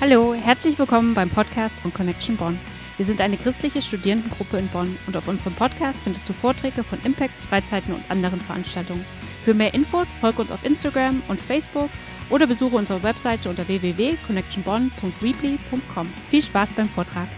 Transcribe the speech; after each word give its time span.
Hallo, 0.00 0.32
herzlich 0.32 0.78
willkommen 0.78 1.12
beim 1.12 1.28
Podcast 1.28 1.78
von 1.78 1.92
Connection 1.92 2.38
Bonn. 2.38 2.58
Wir 2.96 3.04
sind 3.04 3.20
eine 3.20 3.36
christliche 3.36 3.82
Studierendengruppe 3.82 4.56
in 4.56 4.66
Bonn 4.68 4.96
und 5.06 5.14
auf 5.14 5.28
unserem 5.28 5.52
Podcast 5.52 5.98
findest 6.02 6.26
du 6.26 6.32
Vorträge 6.32 6.82
von 6.82 6.98
Impacts, 7.04 7.44
Freizeiten 7.44 7.92
und 7.92 8.02
anderen 8.08 8.40
Veranstaltungen. 8.40 9.04
Für 9.44 9.52
mehr 9.52 9.74
Infos 9.74 10.08
folge 10.18 10.40
uns 10.40 10.52
auf 10.52 10.64
Instagram 10.64 11.22
und 11.28 11.38
Facebook 11.38 11.90
oder 12.30 12.46
besuche 12.46 12.76
unsere 12.76 13.02
Webseite 13.02 13.50
unter 13.50 13.68
www.connectionbonn.weebly.com. 13.68 16.06
Viel 16.30 16.42
Spaß 16.42 16.72
beim 16.72 16.86
Vortrag. 16.86 17.28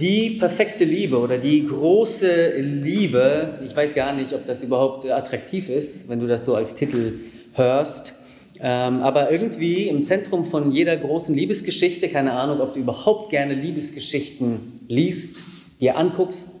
Die 0.00 0.38
perfekte 0.38 0.84
Liebe 0.84 1.18
oder 1.18 1.36
die 1.36 1.66
große 1.66 2.54
Liebe, 2.56 3.58
ich 3.62 3.76
weiß 3.76 3.94
gar 3.94 4.14
nicht, 4.14 4.32
ob 4.32 4.46
das 4.46 4.62
überhaupt 4.62 5.04
attraktiv 5.04 5.68
ist, 5.68 6.08
wenn 6.08 6.20
du 6.20 6.26
das 6.26 6.46
so 6.46 6.54
als 6.54 6.74
Titel 6.74 7.18
hörst. 7.52 8.14
Ähm, 8.62 9.00
aber 9.00 9.32
irgendwie 9.32 9.88
im 9.88 10.02
Zentrum 10.02 10.44
von 10.44 10.70
jeder 10.70 10.96
großen 10.96 11.34
Liebesgeschichte, 11.34 12.08
keine 12.08 12.32
Ahnung, 12.32 12.60
ob 12.60 12.74
du 12.74 12.80
überhaupt 12.80 13.30
gerne 13.30 13.54
Liebesgeschichten 13.54 14.80
liest, 14.86 15.38
dir 15.80 15.96
anguckst, 15.96 16.60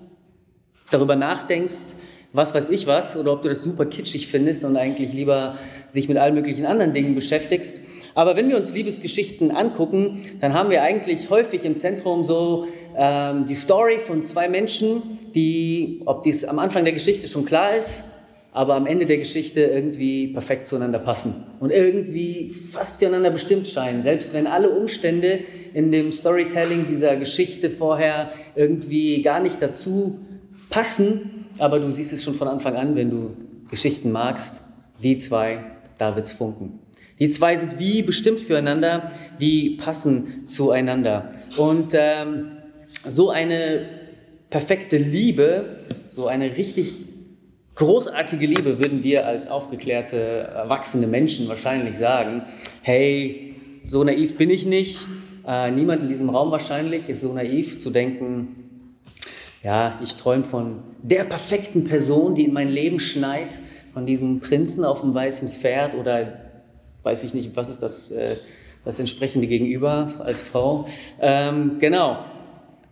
darüber 0.90 1.14
nachdenkst, 1.14 1.94
was 2.32 2.54
weiß 2.54 2.70
ich 2.70 2.86
was, 2.86 3.16
oder 3.16 3.32
ob 3.32 3.42
du 3.42 3.48
das 3.48 3.62
super 3.62 3.84
kitschig 3.84 4.28
findest 4.28 4.64
und 4.64 4.76
eigentlich 4.76 5.12
lieber 5.12 5.58
dich 5.94 6.08
mit 6.08 6.16
allen 6.16 6.34
möglichen 6.34 6.64
anderen 6.64 6.92
Dingen 6.92 7.14
beschäftigst. 7.14 7.82
Aber 8.14 8.36
wenn 8.36 8.48
wir 8.48 8.56
uns 8.56 8.74
Liebesgeschichten 8.74 9.50
angucken, 9.50 10.22
dann 10.40 10.54
haben 10.54 10.70
wir 10.70 10.82
eigentlich 10.82 11.28
häufig 11.28 11.64
im 11.64 11.76
Zentrum 11.76 12.24
so 12.24 12.66
ähm, 12.96 13.46
die 13.46 13.54
Story 13.54 13.98
von 13.98 14.24
zwei 14.24 14.48
Menschen, 14.48 15.18
die, 15.34 16.02
ob 16.06 16.22
dies 16.22 16.44
am 16.44 16.58
Anfang 16.58 16.84
der 16.84 16.92
Geschichte 16.92 17.28
schon 17.28 17.44
klar 17.44 17.76
ist, 17.76 18.04
aber 18.52 18.74
am 18.74 18.86
Ende 18.86 19.06
der 19.06 19.18
Geschichte 19.18 19.60
irgendwie 19.60 20.28
perfekt 20.28 20.66
zueinander 20.66 20.98
passen 20.98 21.44
und 21.60 21.70
irgendwie 21.70 22.50
fast 22.50 22.98
füreinander 22.98 23.30
bestimmt 23.30 23.68
scheinen, 23.68 24.02
selbst 24.02 24.32
wenn 24.32 24.46
alle 24.46 24.70
Umstände 24.70 25.40
in 25.72 25.92
dem 25.92 26.10
Storytelling 26.10 26.86
dieser 26.88 27.16
Geschichte 27.16 27.70
vorher 27.70 28.30
irgendwie 28.56 29.22
gar 29.22 29.40
nicht 29.40 29.62
dazu 29.62 30.18
passen, 30.68 31.46
aber 31.58 31.78
du 31.78 31.90
siehst 31.90 32.12
es 32.12 32.24
schon 32.24 32.34
von 32.34 32.48
Anfang 32.48 32.76
an, 32.76 32.96
wenn 32.96 33.10
du 33.10 33.36
Geschichten 33.70 34.10
magst, 34.10 34.62
die 35.02 35.16
zwei, 35.16 35.64
da 35.98 36.16
wird's 36.16 36.32
funken. 36.32 36.80
Die 37.20 37.28
zwei 37.28 37.54
sind 37.54 37.78
wie 37.78 38.02
bestimmt 38.02 38.40
füreinander, 38.40 39.12
die 39.40 39.76
passen 39.80 40.46
zueinander. 40.46 41.32
Und 41.58 41.92
ähm, 41.92 42.52
so 43.06 43.30
eine 43.30 43.86
perfekte 44.48 44.96
Liebe, 44.96 45.76
so 46.08 46.26
eine 46.26 46.56
richtig 46.56 47.09
großartige 47.80 48.44
Liebe 48.44 48.78
würden 48.78 49.02
wir 49.02 49.26
als 49.26 49.48
aufgeklärte, 49.48 50.18
erwachsene 50.18 51.06
Menschen 51.06 51.48
wahrscheinlich 51.48 51.96
sagen, 51.96 52.42
hey, 52.82 53.54
so 53.86 54.04
naiv 54.04 54.36
bin 54.36 54.50
ich 54.50 54.66
nicht. 54.66 55.08
Äh, 55.46 55.70
niemand 55.70 56.02
in 56.02 56.08
diesem 56.08 56.28
Raum 56.28 56.50
wahrscheinlich 56.50 57.08
ist 57.08 57.22
so 57.22 57.32
naiv 57.32 57.78
zu 57.78 57.90
denken, 57.90 58.98
ja, 59.62 59.98
ich 60.02 60.16
träume 60.16 60.44
von 60.44 60.82
der 61.02 61.24
perfekten 61.24 61.84
Person, 61.84 62.34
die 62.34 62.44
in 62.44 62.52
mein 62.52 62.68
Leben 62.68 63.00
schneit, 63.00 63.62
von 63.94 64.04
diesem 64.04 64.40
Prinzen 64.40 64.84
auf 64.84 65.00
dem 65.00 65.14
weißen 65.14 65.48
Pferd 65.48 65.94
oder 65.94 66.50
weiß 67.02 67.24
ich 67.24 67.32
nicht, 67.32 67.56
was 67.56 67.70
ist 67.70 67.82
das, 67.82 68.10
äh, 68.10 68.36
das 68.84 68.98
entsprechende 68.98 69.46
Gegenüber 69.46 70.12
als 70.18 70.42
Frau. 70.42 70.84
Ähm, 71.18 71.78
genau, 71.78 72.26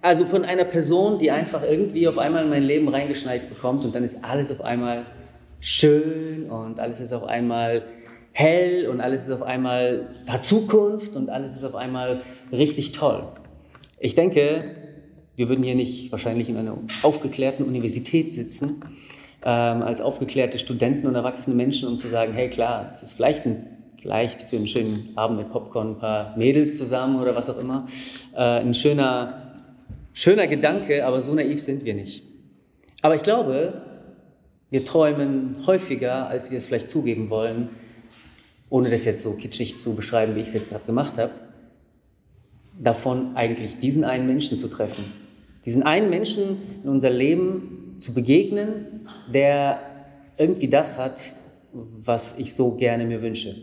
also 0.01 0.27
von 0.27 0.45
einer 0.45 0.65
Person, 0.65 1.19
die 1.19 1.31
einfach 1.31 1.63
irgendwie 1.63 2.07
auf 2.07 2.19
einmal 2.19 2.45
in 2.45 2.51
mein 2.51 2.63
Leben 2.63 2.89
reingeschneit 2.89 3.49
bekommt 3.49 3.85
und 3.85 3.95
dann 3.95 4.05
ist 4.05 4.25
alles 4.25 4.53
auf 4.53 4.61
einmal 4.61 5.07
schön 5.61 6.49
und 6.51 6.79
alles 6.79 7.01
ist 7.01 7.13
auf 7.13 7.25
einmal 7.25 7.83
hell 8.33 8.87
und 8.89 9.01
alles 9.01 9.27
ist 9.27 9.33
auf 9.33 9.43
einmal 9.43 10.15
da 10.27 10.41
Zukunft 10.41 11.17
und 11.17 11.31
alles 11.31 11.57
ist 11.57 11.65
auf 11.65 11.75
einmal 11.75 12.23
richtig 12.53 12.93
toll. 12.93 13.27
Ich 13.99 14.15
denke, 14.15 14.77
wir 15.35 15.49
würden 15.49 15.65
hier 15.65 15.75
nicht 15.75 16.13
wahrscheinlich 16.13 16.49
in 16.49 16.57
einer 16.57 16.79
aufgeklärten 17.03 17.65
Universität 17.65 18.33
sitzen, 18.33 18.85
ähm, 19.43 19.83
als 19.83 20.01
aufgeklärte 20.01 20.59
Studenten 20.59 21.09
und 21.09 21.17
erwachsene 21.17 21.57
Menschen, 21.57 21.89
um 21.89 21.97
zu 21.97 22.07
sagen, 22.07 22.33
hey 22.35 22.49
klar, 22.49 22.89
es 22.91 23.03
ist 23.03 23.15
vielleicht 23.15 23.47
ein 23.47 23.79
vielleicht 24.01 24.43
für 24.43 24.57
einen 24.57 24.67
schönen 24.67 25.09
Abend 25.17 25.39
mit 25.39 25.51
Popcorn 25.51 25.91
ein 25.91 25.99
paar 25.99 26.37
Mädels 26.37 26.79
zusammen 26.79 27.21
oder 27.21 27.35
was 27.35 27.51
auch 27.51 27.59
immer, 27.59 27.87
äh, 28.35 28.61
ein 28.61 28.75
schöner 28.75 29.48
Schöner 30.19 30.49
Gedanke, 30.49 31.07
aber 31.07 31.21
so 31.21 31.33
naiv 31.33 31.63
sind 31.63 31.85
wir 31.85 31.95
nicht. 31.95 32.25
Aber 33.03 33.15
ich 33.15 33.23
glaube, 33.23 33.83
wir 34.69 34.85
träumen 34.85 35.55
häufiger, 35.65 36.27
als 36.27 36.51
wir 36.51 36.57
es 36.57 36.67
vielleicht 36.67 36.89
zugeben 36.89 37.31
wollen, 37.31 37.69
ohne 38.69 38.91
das 38.91 39.05
jetzt 39.05 39.23
so 39.23 39.35
kitschig 39.35 39.79
zu 39.79 39.95
beschreiben, 39.95 40.35
wie 40.35 40.41
ich 40.41 40.49
es 40.49 40.55
jetzt 40.55 40.71
gerade 40.71 40.85
gemacht 40.87 41.19
habe, 41.19 41.31
davon 42.83 43.37
eigentlich 43.37 43.79
diesen 43.79 44.03
einen 44.03 44.27
Menschen 44.27 44.59
zu 44.59 44.67
treffen. 44.67 45.05
Diesen 45.65 45.85
einen 45.85 46.11
Menschen 46.11 46.81
in 46.83 46.89
unser 46.89 47.11
Leben 47.11 47.95
zu 47.99 48.13
begegnen, 48.13 49.07
der 49.33 49.79
irgendwie 50.37 50.67
das 50.67 50.99
hat, 50.99 51.33
was 51.73 52.41
ich 52.41 52.57
so 52.57 52.73
gerne 52.73 53.05
mir 53.05 53.23
wünsche. 53.23 53.55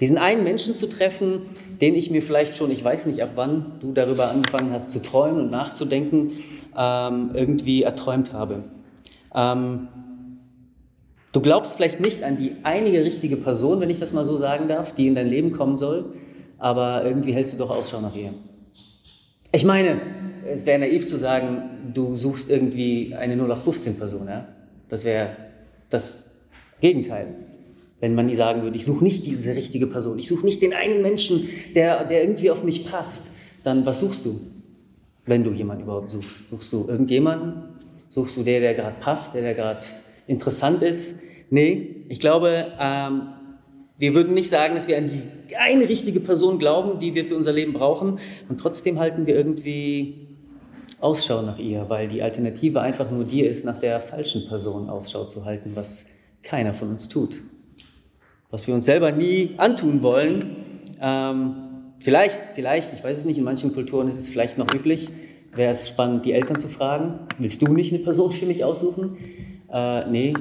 Diesen 0.00 0.18
einen 0.18 0.42
Menschen 0.42 0.74
zu 0.74 0.88
treffen, 0.88 1.42
den 1.80 1.94
ich 1.94 2.10
mir 2.10 2.20
vielleicht 2.20 2.56
schon, 2.56 2.70
ich 2.70 2.82
weiß 2.82 3.06
nicht 3.06 3.22
ab 3.22 3.30
wann 3.36 3.78
du 3.80 3.92
darüber 3.92 4.28
angefangen 4.28 4.72
hast 4.72 4.90
zu 4.90 5.00
träumen 5.00 5.40
und 5.40 5.50
nachzudenken, 5.50 6.32
ähm, 6.76 7.30
irgendwie 7.32 7.84
erträumt 7.84 8.32
habe. 8.32 8.64
Ähm, 9.34 9.88
du 11.32 11.40
glaubst 11.40 11.76
vielleicht 11.76 12.00
nicht 12.00 12.24
an 12.24 12.36
die 12.36 12.56
einige 12.64 13.04
richtige 13.04 13.36
Person, 13.36 13.80
wenn 13.80 13.90
ich 13.90 14.00
das 14.00 14.12
mal 14.12 14.24
so 14.24 14.36
sagen 14.36 14.66
darf, 14.66 14.92
die 14.92 15.06
in 15.06 15.14
dein 15.14 15.28
Leben 15.28 15.52
kommen 15.52 15.76
soll, 15.76 16.06
aber 16.58 17.04
irgendwie 17.04 17.32
hältst 17.32 17.52
du 17.52 17.58
doch 17.58 17.70
Ausschau 17.70 18.00
nach 18.00 18.16
ihr. 18.16 18.34
Ich 19.52 19.64
meine, 19.64 20.00
es 20.44 20.66
wäre 20.66 20.80
naiv 20.80 21.06
zu 21.06 21.16
sagen, 21.16 21.92
du 21.94 22.16
suchst 22.16 22.50
irgendwie 22.50 23.14
eine 23.14 23.36
0815-Person. 23.36 24.26
Ja? 24.26 24.48
Das 24.88 25.04
wäre 25.04 25.36
das 25.88 26.32
Gegenteil 26.80 27.28
wenn 28.04 28.14
man 28.14 28.26
nie 28.26 28.34
sagen 28.34 28.60
würde, 28.60 28.76
ich 28.76 28.84
suche 28.84 29.02
nicht 29.02 29.24
diese 29.24 29.54
richtige 29.54 29.86
Person, 29.86 30.18
ich 30.18 30.28
suche 30.28 30.44
nicht 30.44 30.60
den 30.60 30.74
einen 30.74 31.00
Menschen, 31.00 31.48
der, 31.74 32.04
der 32.04 32.20
irgendwie 32.20 32.50
auf 32.50 32.62
mich 32.62 32.84
passt, 32.84 33.32
dann 33.62 33.86
was 33.86 34.00
suchst 34.00 34.26
du, 34.26 34.40
wenn 35.24 35.42
du 35.42 35.52
jemanden 35.52 35.84
überhaupt 35.84 36.10
suchst? 36.10 36.50
Suchst 36.50 36.70
du 36.74 36.86
irgendjemanden? 36.86 37.62
Suchst 38.10 38.36
du 38.36 38.42
der, 38.42 38.60
der 38.60 38.74
gerade 38.74 38.96
passt, 39.00 39.34
der, 39.34 39.40
der 39.40 39.54
gerade 39.54 39.86
interessant 40.26 40.82
ist? 40.82 41.22
Nee, 41.48 42.04
ich 42.10 42.20
glaube, 42.20 42.74
ähm, 42.78 43.22
wir 43.96 44.14
würden 44.14 44.34
nicht 44.34 44.50
sagen, 44.50 44.74
dass 44.74 44.86
wir 44.86 44.98
an 44.98 45.08
die 45.08 45.56
eine 45.56 45.88
richtige 45.88 46.20
Person 46.20 46.58
glauben, 46.58 46.98
die 46.98 47.14
wir 47.14 47.24
für 47.24 47.36
unser 47.36 47.54
Leben 47.54 47.72
brauchen. 47.72 48.18
Und 48.50 48.60
trotzdem 48.60 48.98
halten 48.98 49.24
wir 49.24 49.34
irgendwie 49.34 50.28
Ausschau 51.00 51.40
nach 51.40 51.58
ihr, 51.58 51.88
weil 51.88 52.08
die 52.08 52.22
Alternative 52.22 52.82
einfach 52.82 53.10
nur 53.10 53.24
die 53.24 53.40
ist, 53.40 53.64
nach 53.64 53.80
der 53.80 53.98
falschen 54.00 54.46
Person 54.46 54.90
Ausschau 54.90 55.24
zu 55.24 55.46
halten, 55.46 55.70
was 55.72 56.10
keiner 56.42 56.74
von 56.74 56.90
uns 56.90 57.08
tut 57.08 57.42
was 58.54 58.68
wir 58.68 58.74
uns 58.74 58.86
selber 58.86 59.10
nie 59.10 59.54
antun 59.56 60.00
wollen. 60.02 60.54
Ähm, 61.00 61.56
vielleicht, 61.98 62.40
vielleicht, 62.54 62.92
ich 62.92 63.02
weiß 63.02 63.18
es 63.18 63.24
nicht, 63.24 63.36
in 63.36 63.42
manchen 63.42 63.74
Kulturen 63.74 64.06
ist 64.06 64.16
es 64.16 64.28
vielleicht 64.28 64.58
noch 64.58 64.72
üblich, 64.72 65.10
wäre 65.56 65.72
es 65.72 65.88
spannend, 65.88 66.24
die 66.24 66.34
Eltern 66.34 66.56
zu 66.60 66.68
fragen, 66.68 67.18
willst 67.38 67.62
du 67.62 67.66
nicht 67.66 67.92
eine 67.92 68.04
Person 68.04 68.30
für 68.30 68.46
mich 68.46 68.62
aussuchen? 68.62 69.16
Äh, 69.72 70.08
nee, 70.08 70.34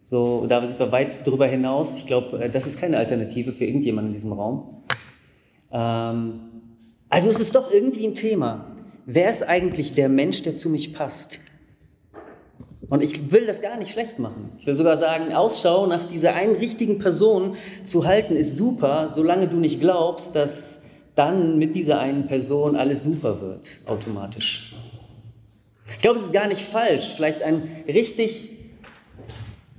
so, 0.00 0.46
da 0.48 0.66
sind 0.66 0.80
wir 0.80 0.90
weit 0.90 1.24
drüber 1.24 1.46
hinaus. 1.46 1.96
Ich 1.96 2.06
glaube, 2.06 2.40
äh, 2.40 2.50
das 2.50 2.66
ist 2.66 2.80
keine 2.80 2.98
Alternative 2.98 3.52
für 3.52 3.66
irgendjemanden 3.66 4.08
in 4.08 4.14
diesem 4.14 4.32
Raum. 4.32 4.82
Ähm, 5.70 6.40
also 7.08 7.30
es 7.30 7.38
ist 7.38 7.54
doch 7.54 7.72
irgendwie 7.72 8.04
ein 8.04 8.14
Thema. 8.14 8.74
Wer 9.06 9.30
ist 9.30 9.44
eigentlich 9.44 9.94
der 9.94 10.08
Mensch, 10.08 10.42
der 10.42 10.56
zu 10.56 10.70
mich 10.70 10.92
passt? 10.92 11.38
Und 12.90 13.02
ich 13.02 13.30
will 13.30 13.46
das 13.46 13.60
gar 13.60 13.76
nicht 13.76 13.90
schlecht 13.90 14.18
machen. 14.18 14.50
Ich 14.58 14.66
will 14.66 14.74
sogar 14.74 14.96
sagen, 14.96 15.34
Ausschau 15.34 15.86
nach 15.86 16.04
dieser 16.04 16.34
einen 16.34 16.56
richtigen 16.56 16.98
Person 16.98 17.56
zu 17.84 18.06
halten 18.06 18.34
ist 18.34 18.56
super, 18.56 19.06
solange 19.06 19.46
du 19.46 19.56
nicht 19.56 19.80
glaubst, 19.80 20.34
dass 20.34 20.82
dann 21.14 21.58
mit 21.58 21.74
dieser 21.74 21.98
einen 21.98 22.26
Person 22.26 22.76
alles 22.76 23.02
super 23.02 23.40
wird, 23.40 23.80
automatisch. 23.86 24.74
Ich 25.90 25.98
glaube, 25.98 26.16
es 26.16 26.24
ist 26.24 26.32
gar 26.32 26.46
nicht 26.46 26.62
falsch, 26.62 27.14
vielleicht 27.14 27.42
ein 27.42 27.84
richtig 27.86 28.50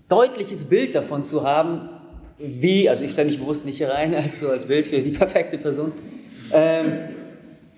deutliches 0.07 0.65
Bild 0.65 0.95
davon 0.95 1.23
zu 1.23 1.43
haben, 1.43 1.89
wie, 2.37 2.89
also 2.89 3.03
ich 3.03 3.11
stelle 3.11 3.29
mich 3.29 3.39
bewusst 3.39 3.65
nicht 3.65 3.77
hier 3.77 3.89
rein 3.89 4.13
als 4.15 4.39
so 4.39 4.49
als 4.49 4.65
Bild 4.65 4.85
für 4.85 4.99
die 4.99 5.11
perfekte 5.11 5.57
Person. 5.57 5.93
Ähm, 6.51 6.93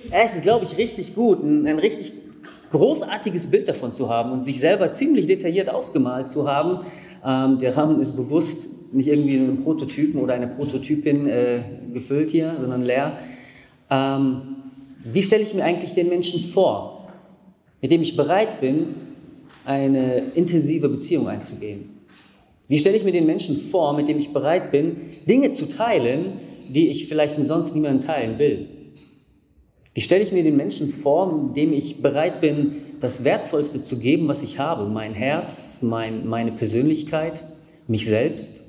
es 0.09 0.35
ist, 0.35 0.43
glaube 0.43 0.65
ich, 0.65 0.77
richtig 0.77 1.13
gut, 1.15 1.43
ein, 1.43 1.67
ein 1.67 1.79
richtig 1.79 2.13
großartiges 2.71 3.51
Bild 3.51 3.67
davon 3.67 3.93
zu 3.93 4.09
haben 4.09 4.31
und 4.31 4.43
sich 4.43 4.59
selber 4.59 4.91
ziemlich 4.91 5.27
detailliert 5.27 5.69
ausgemalt 5.69 6.27
zu 6.27 6.49
haben. 6.49 6.85
Ähm, 7.25 7.59
der 7.59 7.77
Rahmen 7.77 7.99
ist 7.99 8.13
bewusst 8.15 8.69
nicht 8.93 9.07
irgendwie 9.07 9.35
in 9.35 9.43
einem 9.43 9.63
Prototypen 9.63 10.19
oder 10.21 10.33
eine 10.33 10.47
Prototypin 10.47 11.27
äh, 11.27 11.61
gefüllt 11.93 12.29
hier, 12.29 12.55
sondern 12.59 12.83
leer. 12.83 13.17
Ähm, 13.89 14.41
wie 15.03 15.23
stelle 15.23 15.43
ich 15.43 15.53
mir 15.53 15.63
eigentlich 15.63 15.93
den 15.93 16.09
Menschen 16.09 16.39
vor, 16.39 17.09
mit 17.81 17.91
dem 17.91 18.01
ich 18.01 18.15
bereit 18.15 18.61
bin, 18.61 18.95
eine 19.65 20.31
intensive 20.35 20.89
Beziehung 20.89 21.27
einzugehen? 21.27 21.89
Wie 22.67 22.77
stelle 22.77 22.95
ich 22.95 23.03
mir 23.03 23.11
den 23.11 23.25
Menschen 23.25 23.57
vor, 23.57 23.93
mit 23.93 24.07
dem 24.07 24.17
ich 24.17 24.31
bereit 24.31 24.71
bin, 24.71 24.95
Dinge 25.27 25.51
zu 25.51 25.67
teilen, 25.67 26.39
die 26.69 26.87
ich 26.87 27.07
vielleicht 27.07 27.37
mit 27.37 27.47
sonst 27.47 27.75
niemandem 27.75 28.07
teilen 28.07 28.39
will? 28.39 28.67
Wie 29.93 30.01
stelle 30.01 30.23
ich 30.23 30.31
mir 30.31 30.43
den 30.43 30.55
Menschen 30.55 30.89
vor, 30.89 31.51
dem 31.55 31.73
ich 31.73 32.01
bereit 32.01 32.39
bin, 32.39 32.77
das 33.01 33.23
Wertvollste 33.23 33.81
zu 33.81 33.99
geben, 33.99 34.27
was 34.27 34.41
ich 34.41 34.57
habe? 34.57 34.87
Mein 34.87 35.13
Herz, 35.13 35.81
mein, 35.81 36.27
meine 36.27 36.53
Persönlichkeit, 36.53 37.45
mich 37.87 38.05
selbst? 38.05 38.63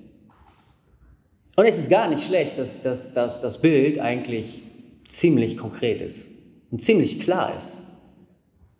Und 1.54 1.66
es 1.66 1.78
ist 1.78 1.90
gar 1.90 2.08
nicht 2.08 2.22
schlecht, 2.22 2.58
dass, 2.58 2.82
dass, 2.82 3.14
dass 3.14 3.40
das 3.40 3.60
Bild 3.60 4.00
eigentlich 4.00 4.62
ziemlich 5.06 5.56
konkret 5.56 6.00
ist 6.00 6.30
und 6.70 6.80
ziemlich 6.80 7.20
klar 7.20 7.54
ist. 7.54 7.82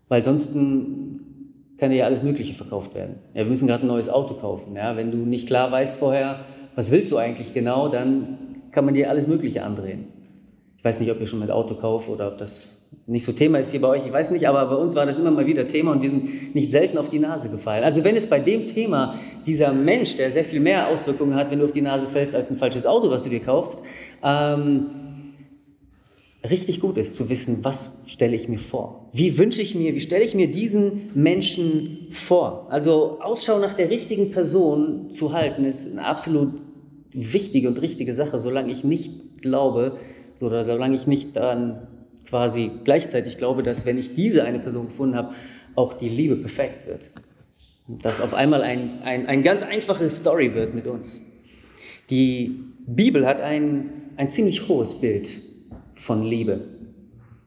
Weil 0.09 0.25
sonst 0.25 0.53
kann 0.53 1.93
ja 1.93 2.05
alles 2.05 2.23
Mögliche 2.23 2.55
verkauft 2.55 2.95
werden. 2.95 3.17
Ja, 3.35 3.41
wir 3.41 3.47
müssen 3.47 3.69
gerade 3.69 3.85
ein 3.85 3.89
neues 3.89 4.09
Auto 4.09 4.35
kaufen. 4.35 4.75
Ja, 4.75 4.97
wenn 4.97 5.11
du 5.11 5.19
nicht 5.19 5.47
klar 5.47 5.71
weißt 5.71 5.99
vorher, 5.99 6.45
was 6.75 6.91
willst 6.91 7.13
du 7.13 7.19
eigentlich 7.19 7.53
genau, 7.55 7.89
dann 7.89 8.39
kann 8.73 8.85
man 8.85 8.95
dir 8.95 9.11
alles 9.11 9.27
Mögliche 9.27 9.63
andrehen. 9.63 10.12
Ich 10.83 10.85
weiß 10.85 10.99
nicht, 10.99 11.13
ob 11.13 11.21
ihr 11.21 11.29
schon 11.29 11.39
mit 11.39 11.53
Auto 11.53 11.77
kauft 11.77 12.09
oder 12.09 12.27
ob 12.27 12.39
das 12.39 12.77
nicht 13.07 13.25
so 13.25 13.31
Thema 13.31 13.61
ist 13.61 13.71
hier 13.71 13.81
bei 13.81 13.87
euch, 13.87 14.05
ich 14.05 14.13
weiß 14.13 14.33
nicht, 14.33 14.49
aber 14.49 14.67
bei 14.67 14.75
uns 14.75 14.97
war 14.97 15.07
das 15.07 15.17
immer 15.17 15.31
mal 15.31 15.47
wieder 15.47 15.65
Thema 15.69 15.93
und 15.93 16.03
wir 16.03 16.11
sind 16.11 16.57
nicht 16.57 16.73
selten 16.73 16.99
auf 16.99 17.09
die 17.09 17.21
Nase 17.21 17.51
gefallen. 17.51 17.85
Also 17.85 18.03
wenn 18.03 18.17
es 18.17 18.27
bei 18.27 18.41
dem 18.41 18.67
Thema 18.67 19.15
dieser 19.47 19.73
Mensch, 19.73 20.17
der 20.17 20.33
sehr 20.33 20.45
viel 20.45 20.59
mehr 20.59 20.89
Auswirkungen 20.89 21.37
hat, 21.37 21.53
wenn 21.53 21.61
du 21.61 21.67
auf 21.67 21.71
die 21.71 21.83
Nase 21.83 22.09
fällst 22.09 22.35
als 22.35 22.51
ein 22.51 22.57
falsches 22.57 22.85
Auto, 22.85 23.09
was 23.11 23.23
du 23.23 23.31
dir 23.31 23.39
kaufst, 23.39 23.85
ähm, 24.25 24.89
richtig 26.51 26.81
gut 26.81 26.99
ist 26.99 27.15
zu 27.15 27.29
wissen, 27.29 27.61
was 27.63 28.03
stelle 28.07 28.35
ich 28.35 28.49
mir 28.49 28.59
vor? 28.59 29.09
Wie 29.13 29.39
wünsche 29.39 29.63
ich 29.63 29.77
mir, 29.77 29.95
wie 29.95 30.01
stelle 30.01 30.25
ich 30.25 30.35
mir 30.35 30.51
diesen 30.51 31.11
Menschen 31.15 32.09
vor? 32.11 32.67
Also 32.71 33.21
Ausschau 33.21 33.61
nach 33.61 33.75
der 33.75 33.89
richtigen 33.89 34.33
Person 34.33 35.11
zu 35.11 35.33
halten, 35.33 35.65
ist 35.65 35.93
eine 35.93 36.05
absolut 36.05 36.55
wichtige 37.13 37.69
und 37.69 37.81
richtige 37.81 38.15
Sache, 38.15 38.41
solange 38.41 38.73
ich 38.73 38.83
nicht 38.83 39.43
glaube, 39.43 39.99
oder 40.41 40.65
solange 40.65 40.95
ich 40.95 41.07
nicht 41.07 41.37
daran 41.37 41.87
quasi 42.27 42.71
gleichzeitig 42.85 43.37
glaube, 43.37 43.63
dass 43.63 43.85
wenn 43.85 43.99
ich 43.99 44.15
diese 44.15 44.45
eine 44.45 44.59
Person 44.59 44.87
gefunden 44.87 45.17
habe, 45.17 45.35
auch 45.75 45.93
die 45.93 46.09
Liebe 46.09 46.37
perfekt 46.37 46.87
wird. 46.87 47.11
Dass 47.89 48.21
auf 48.21 48.35
einmal 48.35 48.63
ein, 48.63 49.03
ein, 49.03 49.27
ein 49.27 49.43
ganz 49.43 49.63
einfache 49.63 50.09
Story 50.09 50.55
wird 50.55 50.75
mit 50.75 50.87
uns. 50.87 51.27
Die 52.11 52.65
Bibel 52.87 53.27
hat 53.27 53.41
ein, 53.41 53.91
ein 54.17 54.29
ziemlich 54.31 54.69
hohes 54.69 55.01
Bild 55.01 55.43
von 55.95 56.23
Liebe. 56.23 56.69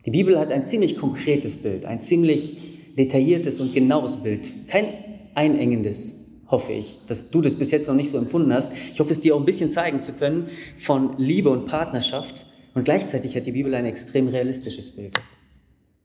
Die 0.06 0.12
Bibel 0.12 0.40
hat 0.40 0.52
ein 0.52 0.64
ziemlich 0.64 0.98
konkretes 0.98 1.58
Bild, 1.58 1.86
ein 1.86 2.00
ziemlich 2.00 2.58
detailliertes 2.98 3.60
und 3.60 3.74
genaues 3.74 4.18
Bild. 4.18 4.52
Kein 4.68 4.88
einengendes, 5.34 6.26
hoffe 6.48 6.74
ich, 6.74 7.02
dass 7.08 7.32
du 7.32 7.42
das 7.42 7.56
bis 7.56 7.72
jetzt 7.72 7.88
noch 7.88 7.96
nicht 7.96 8.10
so 8.10 8.18
empfunden 8.18 8.54
hast. 8.54 8.72
Ich 8.94 9.00
hoffe 9.00 9.12
es 9.12 9.20
dir 9.20 9.36
auch 9.36 9.40
ein 9.40 9.46
bisschen 9.46 9.70
zeigen 9.70 10.00
zu 10.00 10.14
können 10.14 10.50
von 10.76 11.18
Liebe 11.18 11.50
und 11.50 11.66
Partnerschaft 11.66 12.46
und 12.75 12.83
gleichzeitig 12.83 13.36
hat 13.36 13.48
die 13.48 13.54
Bibel 13.54 13.74
ein 13.74 13.86
extrem 13.86 14.27
realistisches 14.27 14.92
Bild. 14.92 15.19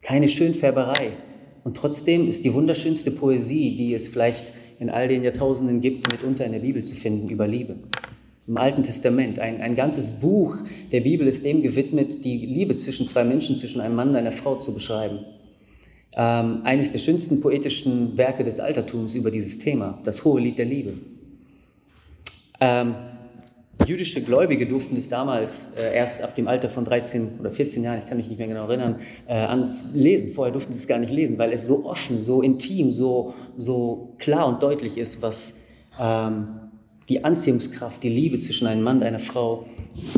Keine 0.02 0.28
Schönfärberei. 0.28 1.12
Und 1.64 1.76
trotzdem 1.76 2.26
ist 2.26 2.44
die 2.44 2.55
wunderschönste 2.55 3.11
Poesie, 3.11 3.75
die 3.75 3.93
es 3.93 4.08
vielleicht 4.08 4.55
in 4.78 4.88
all 4.88 5.08
den 5.08 5.22
Jahrtausenden 5.22 5.81
gibt, 5.81 6.11
mitunter 6.11 6.46
in 6.46 6.52
der 6.52 6.61
Bibel 6.61 6.82
zu 6.82 6.94
finden, 6.94 7.28
über 7.28 7.46
Liebe. 7.46 7.76
Im 8.46 8.56
Alten 8.56 8.82
Testament. 8.82 9.38
Ein, 9.38 9.61
ein 9.61 9.75
ganzes 9.75 10.11
Buch 10.20 10.58
der 10.90 11.00
Bibel 11.00 11.26
ist 11.26 11.44
dem 11.44 11.61
gewidmet, 11.61 12.25
die 12.25 12.38
Liebe 12.38 12.76
zwischen 12.76 13.06
zwei 13.06 13.25
Menschen, 13.25 13.56
zwischen 13.56 13.81
einem 13.81 13.96
Mann 13.96 14.11
und 14.11 14.17
einer 14.17 14.32
Frau 14.32 14.56
zu 14.56 14.72
beschreiben. 14.72 15.25
Ähm, 16.17 16.62
eines 16.62 16.93
der 16.93 16.99
schönsten 16.99 17.40
poetischen 17.40 18.17
Werke 18.17 18.43
des 18.43 18.58
Altertums 18.58 19.14
über 19.14 19.31
dieses 19.31 19.58
Thema, 19.58 20.00
das 20.05 20.25
hohe 20.25 20.40
Lied 20.40 20.58
der 20.58 20.67
Liebe. 20.67 20.94
Ähm, 22.61 22.94
Jüdische 23.87 24.23
Gläubige 24.23 24.67
durften 24.67 24.97
es 24.97 25.09
damals 25.09 25.73
äh, 25.77 25.94
erst 25.94 26.23
ab 26.23 26.35
dem 26.35 26.49
Alter 26.49 26.69
von 26.69 26.85
13 26.85 27.41
oder 27.41 27.50
14 27.50 27.82
Jahren, 27.85 27.99
ich 27.99 28.06
kann 28.06 28.17
mich 28.17 28.29
nicht 28.29 28.38
mehr 28.38 28.49
genau 28.49 28.67
erinnern, 28.67 28.97
äh, 29.27 29.35
an 29.35 29.77
lesen. 29.94 30.31
Vorher 30.31 30.53
durften 30.53 30.73
sie 30.73 30.81
es 30.81 30.87
gar 30.87 30.99
nicht 30.99 31.12
lesen, 31.12 31.38
weil 31.38 31.53
es 31.53 31.67
so 31.67 31.87
offen, 31.87 32.21
so 32.21 32.43
intim, 32.43 32.91
so, 32.91 33.35
so 33.56 34.15
klar 34.19 34.47
und 34.47 34.62
deutlich 34.62 34.99
ist, 34.99 35.23
was 35.23 35.55
ähm, 35.99 36.49
die 37.09 37.25
Anziehungskraft, 37.25 38.03
die 38.03 38.09
Liebe 38.09 38.38
zwischen 38.38 38.67
einem 38.67 38.82
Mann 38.82 38.99
und 38.99 39.03
einer 39.03 39.19
Frau 39.19 39.67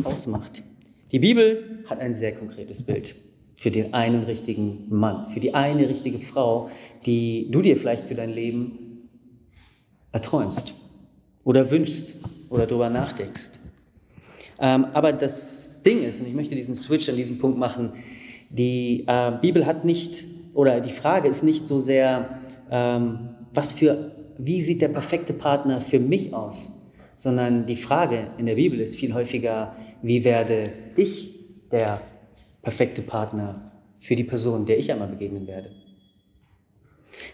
ausmacht. 0.03 0.63
Die 1.11 1.19
Bibel 1.19 1.83
hat 1.89 1.99
ein 1.99 2.13
sehr 2.13 2.33
konkretes 2.33 2.83
Bild 2.83 3.15
für 3.55 3.71
den 3.71 3.93
einen 3.93 4.23
richtigen 4.23 4.87
Mann, 4.89 5.27
für 5.27 5.39
die 5.39 5.53
eine 5.53 5.87
richtige 5.87 6.19
Frau, 6.19 6.69
die 7.05 7.47
du 7.49 7.61
dir 7.61 7.77
vielleicht 7.77 8.05
für 8.05 8.15
dein 8.15 8.31
Leben 8.31 9.09
erträumst 10.11 10.75
oder 11.43 11.71
wünschst 11.71 12.15
oder 12.53 12.67
darüber 12.67 12.89
nachdenkst. 12.89 13.59
Ähm, 14.59 14.85
aber 14.93 15.11
das 15.11 15.81
Ding 15.81 16.03
ist, 16.03 16.19
und 16.21 16.27
ich 16.27 16.33
möchte 16.33 16.53
diesen 16.53 16.75
Switch 16.75 17.09
an 17.09 17.15
diesem 17.15 17.39
Punkt 17.39 17.57
machen, 17.57 17.93
die 18.49 19.05
äh, 19.07 19.31
Bibel 19.41 19.65
hat 19.65 19.83
nicht, 19.83 20.27
oder 20.53 20.79
die 20.79 20.91
Frage 20.91 21.27
ist 21.27 21.43
nicht 21.43 21.65
so 21.65 21.79
sehr, 21.79 22.39
ähm, 22.69 23.29
was 23.53 23.71
für, 23.71 24.11
wie 24.37 24.61
sieht 24.61 24.81
der 24.81 24.89
perfekte 24.89 25.33
Partner 25.33 25.81
für 25.81 25.99
mich 25.99 26.33
aus, 26.33 26.83
sondern 27.15 27.65
die 27.65 27.75
Frage 27.75 28.27
in 28.37 28.45
der 28.45 28.55
Bibel 28.55 28.79
ist 28.79 28.95
viel 28.95 29.13
häufiger, 29.15 29.75
wie 30.03 30.23
werde 30.23 30.71
ich 30.95 31.33
der 31.71 32.01
perfekte 32.61 33.01
Partner 33.01 33.71
für 33.97 34.15
die 34.15 34.23
Person, 34.23 34.67
der 34.67 34.77
ich 34.77 34.91
einmal 34.91 35.07
begegnen 35.07 35.47
werde. 35.47 35.71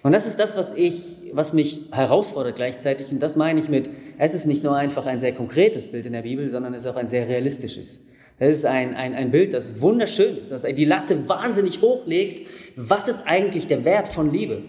Und 0.03 0.11
das 0.11 0.27
ist 0.27 0.39
das, 0.39 0.57
was, 0.57 0.73
ich, 0.73 1.31
was 1.33 1.53
mich 1.53 1.81
herausfordert 1.91 2.55
gleichzeitig. 2.55 3.11
Und 3.11 3.19
das 3.19 3.35
meine 3.35 3.59
ich 3.59 3.69
mit, 3.69 3.89
es 4.21 4.33
ist 4.33 4.45
nicht 4.45 4.65
nur 4.65 4.75
einfach 4.75 5.05
ein 5.05 5.17
sehr 5.17 5.33
konkretes 5.33 5.89
Bild 5.89 6.05
in 6.05 6.11
der 6.11 6.23
Bibel, 6.23 6.49
sondern 6.49 6.73
es 6.73 6.83
ist 6.83 6.91
auch 6.91 6.97
ein 6.97 7.07
sehr 7.07 7.27
realistisches. 7.29 8.09
Es 8.37 8.57
ist 8.57 8.65
ein, 8.65 8.93
ein, 8.93 9.15
ein 9.15 9.31
Bild, 9.31 9.53
das 9.53 9.81
wunderschön 9.81 10.37
ist, 10.37 10.51
das 10.51 10.63
die 10.63 10.85
Latte 10.85 11.27
wahnsinnig 11.29 11.81
hochlegt. 11.81 12.45
Was 12.75 13.07
ist 13.07 13.25
eigentlich 13.25 13.67
der 13.67 13.85
Wert 13.85 14.09
von 14.09 14.31
Liebe? 14.31 14.61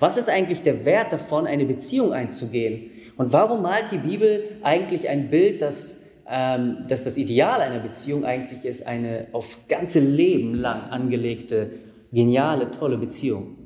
Was 0.00 0.16
ist 0.16 0.28
eigentlich 0.28 0.62
der 0.62 0.84
Wert 0.84 1.12
davon, 1.12 1.46
eine 1.46 1.64
Beziehung 1.66 2.12
einzugehen? 2.12 2.90
Und 3.16 3.32
warum 3.32 3.62
malt 3.62 3.92
die 3.92 3.98
Bibel 3.98 4.42
eigentlich 4.62 5.08
ein 5.08 5.30
Bild, 5.30 5.62
das, 5.62 6.02
ähm, 6.28 6.78
dass 6.88 7.04
das 7.04 7.16
Ideal 7.16 7.60
einer 7.60 7.78
Beziehung 7.78 8.24
eigentlich 8.24 8.64
ist, 8.64 8.88
eine 8.88 9.28
aufs 9.30 9.68
ganze 9.68 10.00
Leben 10.00 10.52
lang 10.54 10.82
angelegte, 10.90 11.70
geniale, 12.12 12.72
tolle 12.72 12.98
Beziehung? 12.98 13.65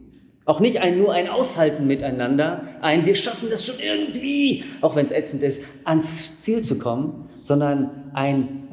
Auch 0.50 0.58
nicht 0.58 0.80
ein, 0.80 0.98
nur 0.98 1.12
ein 1.12 1.28
Aushalten 1.28 1.86
miteinander, 1.86 2.64
ein 2.80 3.06
wir 3.06 3.14
schaffen 3.14 3.50
das 3.50 3.64
schon 3.64 3.76
irgendwie, 3.78 4.64
auch 4.80 4.96
wenn 4.96 5.04
es 5.04 5.12
ätzend 5.12 5.44
ist, 5.44 5.62
ans 5.84 6.40
Ziel 6.40 6.62
zu 6.62 6.76
kommen, 6.76 7.30
sondern 7.40 8.10
ein 8.14 8.64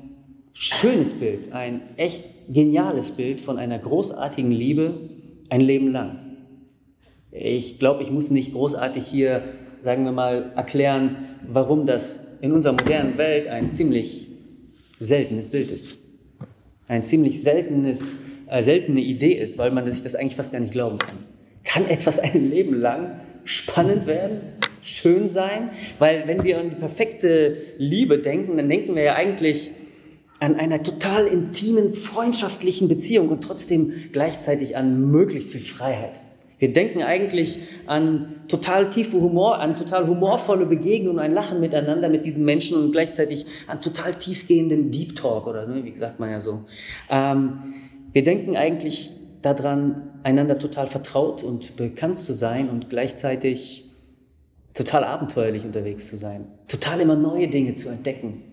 schönes 0.53 1.13
Bild, 1.13 1.53
ein 1.53 1.81
echt 1.95 2.23
geniales 2.49 3.11
Bild 3.11 3.39
von 3.39 3.59
einer 3.59 3.77
großartigen 3.77 4.49
Liebe 4.49 4.95
ein 5.51 5.61
Leben 5.61 5.91
lang. 5.91 6.17
Ich 7.29 7.77
glaube, 7.77 8.01
ich 8.01 8.09
muss 8.09 8.31
nicht 8.31 8.53
großartig 8.53 9.05
hier, 9.05 9.43
sagen 9.83 10.03
wir 10.03 10.13
mal, 10.13 10.53
erklären, 10.55 11.27
warum 11.47 11.85
das 11.85 12.39
in 12.41 12.53
unserer 12.53 12.73
modernen 12.73 13.19
Welt 13.19 13.47
ein 13.47 13.71
ziemlich 13.71 14.29
seltenes 14.99 15.47
Bild 15.47 15.69
ist. 15.69 15.99
Ein 16.87 17.03
ziemlich 17.03 17.43
seltenes, 17.43 18.17
äh, 18.47 18.63
seltene 18.63 19.01
Idee 19.01 19.33
ist, 19.33 19.59
weil 19.59 19.69
man 19.69 19.87
sich 19.87 20.01
das 20.01 20.15
eigentlich 20.15 20.37
fast 20.37 20.51
gar 20.51 20.59
nicht 20.59 20.73
glauben 20.73 20.97
kann. 20.97 21.36
Kann 21.67 21.87
etwas 21.87 22.17
ein 22.19 22.49
Leben 22.49 22.73
lang 22.73 23.19
spannend 23.43 24.07
werden, 24.07 24.39
schön 24.81 25.27
sein? 25.27 25.71
Weil 25.99 26.23
wenn 26.25 26.43
wir 26.43 26.59
an 26.59 26.69
die 26.69 26.75
perfekte 26.75 27.57
Liebe 27.77 28.19
denken, 28.19 28.57
dann 28.57 28.69
denken 28.69 28.95
wir 28.95 29.03
ja 29.03 29.15
eigentlich 29.15 29.71
an 30.39 30.55
einer 30.55 30.81
total 30.81 31.27
intimen, 31.27 31.93
freundschaftlichen 31.93 32.87
Beziehung 32.87 33.29
und 33.29 33.43
trotzdem 33.43 33.93
gleichzeitig 34.11 34.77
an 34.77 35.11
möglichst 35.11 35.51
viel 35.51 35.61
Freiheit. 35.61 36.21
Wir 36.59 36.73
denken 36.73 37.03
eigentlich 37.03 37.59
an 37.85 38.35
total 38.47 38.89
tiefe 38.89 39.19
Humor, 39.21 39.59
an 39.59 39.75
total 39.75 40.07
humorvolle 40.07 40.65
Begegnungen, 40.65 41.19
ein 41.19 41.33
Lachen 41.33 41.59
miteinander 41.59 42.09
mit 42.09 42.25
diesen 42.25 42.45
Menschen 42.45 42.77
und 42.77 42.91
gleichzeitig 42.91 43.45
an 43.67 43.81
total 43.81 44.15
tiefgehenden 44.15 44.89
Deep 44.89 45.15
Talk 45.15 45.45
oder 45.45 45.67
ne, 45.67 45.83
wie 45.83 45.95
sagt 45.95 46.19
man 46.19 46.31
ja 46.31 46.39
so. 46.39 46.65
Ähm, 47.09 47.75
wir 48.13 48.23
denken 48.23 48.55
eigentlich 48.55 49.11
daran, 49.53 50.09
einander 50.23 50.57
total 50.59 50.87
vertraut 50.87 51.43
und 51.43 51.75
bekannt 51.75 52.17
zu 52.17 52.33
sein 52.33 52.69
und 52.69 52.89
gleichzeitig 52.89 53.91
total 54.73 55.03
abenteuerlich 55.03 55.65
unterwegs 55.65 56.07
zu 56.07 56.17
sein, 56.17 56.47
total 56.67 57.01
immer 57.01 57.15
neue 57.15 57.47
Dinge 57.47 57.73
zu 57.73 57.89
entdecken. 57.89 58.43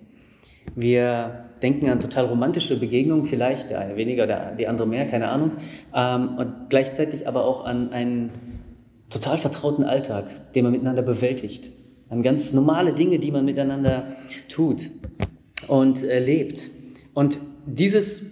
Wir 0.75 1.45
denken 1.63 1.89
an 1.89 2.01
total 2.01 2.27
romantische 2.27 2.79
Begegnungen, 2.79 3.25
vielleicht 3.25 3.71
der 3.71 3.81
eine 3.81 3.97
weniger, 3.97 4.27
der, 4.27 4.55
die 4.55 4.67
andere 4.67 4.87
mehr, 4.87 5.07
keine 5.07 5.29
Ahnung, 5.29 5.53
ähm, 5.95 6.37
und 6.39 6.71
gleichzeitig 6.71 7.29
aber 7.29 7.45
auch 7.45 7.65
an 7.65 7.93
einen 7.93 8.31
total 9.11 9.39
vertrauten 9.39 9.85
Alltag, 9.85 10.53
den 10.55 10.65
man 10.65 10.73
miteinander 10.73 11.03
bewältigt, 11.03 11.71
an 12.09 12.23
ganz 12.23 12.53
normale 12.53 12.93
Dinge, 12.93 13.19
die 13.19 13.31
man 13.31 13.45
miteinander 13.45 14.17
tut 14.49 14.91
und 15.69 16.03
erlebt. 16.05 16.71
Und 17.13 17.41
dieses 17.67 18.25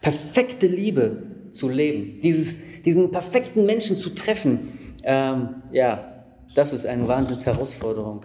perfekte 0.00 0.66
Liebe 0.66 1.22
zu 1.52 1.68
leben, 1.68 2.20
dieses, 2.22 2.56
diesen 2.84 3.10
perfekten 3.10 3.66
Menschen 3.66 3.96
zu 3.96 4.10
treffen, 4.10 4.78
ähm, 5.04 5.62
ja, 5.72 6.24
das 6.54 6.72
ist 6.72 6.86
eine 6.86 7.08
Wahnsinnsherausforderung. 7.08 8.24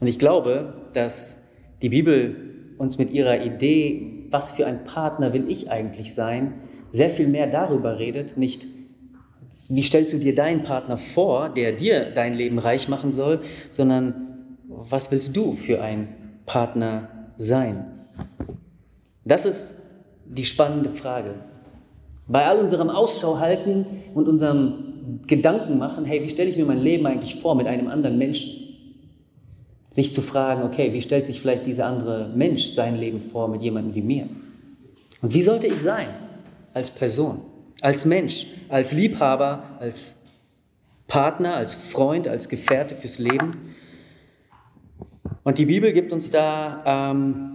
Und 0.00 0.06
ich 0.06 0.18
glaube, 0.18 0.74
dass 0.92 1.46
die 1.82 1.88
Bibel 1.88 2.36
uns 2.78 2.98
mit 2.98 3.10
ihrer 3.10 3.42
Idee, 3.44 4.26
was 4.30 4.50
für 4.50 4.66
ein 4.66 4.84
Partner 4.84 5.32
will 5.32 5.50
ich 5.50 5.70
eigentlich 5.70 6.14
sein, 6.14 6.54
sehr 6.90 7.10
viel 7.10 7.28
mehr 7.28 7.46
darüber 7.46 7.98
redet, 7.98 8.36
nicht 8.36 8.66
wie 9.68 9.82
stellst 9.82 10.12
du 10.12 10.18
dir 10.18 10.34
deinen 10.34 10.62
Partner 10.62 10.96
vor, 10.96 11.48
der 11.48 11.72
dir 11.72 12.12
dein 12.12 12.34
Leben 12.34 12.58
reich 12.58 12.88
machen 12.88 13.10
soll, 13.10 13.40
sondern 13.70 14.56
was 14.68 15.10
willst 15.10 15.36
du 15.36 15.54
für 15.54 15.82
ein 15.82 16.08
Partner 16.46 17.08
sein? 17.36 17.84
Das 19.24 19.44
ist 19.44 19.82
die 20.24 20.44
spannende 20.44 20.90
Frage. 20.90 21.34
Bei 22.28 22.46
all 22.46 22.58
unserem 22.58 22.90
Ausschau 22.90 23.38
halten 23.38 23.86
und 24.14 24.28
unserem 24.28 25.22
Gedanken 25.26 25.78
machen, 25.78 26.04
hey, 26.04 26.22
wie 26.22 26.28
stelle 26.28 26.50
ich 26.50 26.56
mir 26.56 26.64
mein 26.64 26.80
Leben 26.80 27.06
eigentlich 27.06 27.36
vor 27.36 27.54
mit 27.54 27.66
einem 27.66 27.88
anderen 27.88 28.18
Menschen? 28.18 28.50
Sich 29.90 30.12
zu 30.12 30.20
fragen, 30.20 30.62
okay, 30.62 30.92
wie 30.92 31.00
stellt 31.00 31.24
sich 31.24 31.40
vielleicht 31.40 31.66
dieser 31.66 31.86
andere 31.86 32.30
Mensch 32.34 32.66
sein 32.66 32.96
Leben 32.96 33.20
vor 33.20 33.48
mit 33.48 33.62
jemandem 33.62 33.94
wie 33.94 34.02
mir? 34.02 34.28
Und 35.22 35.32
wie 35.32 35.42
sollte 35.42 35.68
ich 35.68 35.80
sein 35.80 36.08
als 36.74 36.90
Person, 36.90 37.40
als 37.80 38.04
Mensch, 38.04 38.46
als 38.68 38.92
Liebhaber, 38.92 39.62
als 39.78 40.22
Partner, 41.06 41.54
als 41.54 41.74
Freund, 41.74 42.26
als 42.26 42.48
Gefährte 42.48 42.96
fürs 42.96 43.18
Leben? 43.18 43.74
Und 45.44 45.58
die 45.58 45.66
Bibel 45.66 45.92
gibt 45.92 46.12
uns 46.12 46.30
da 46.30 47.12
ähm, 47.12 47.52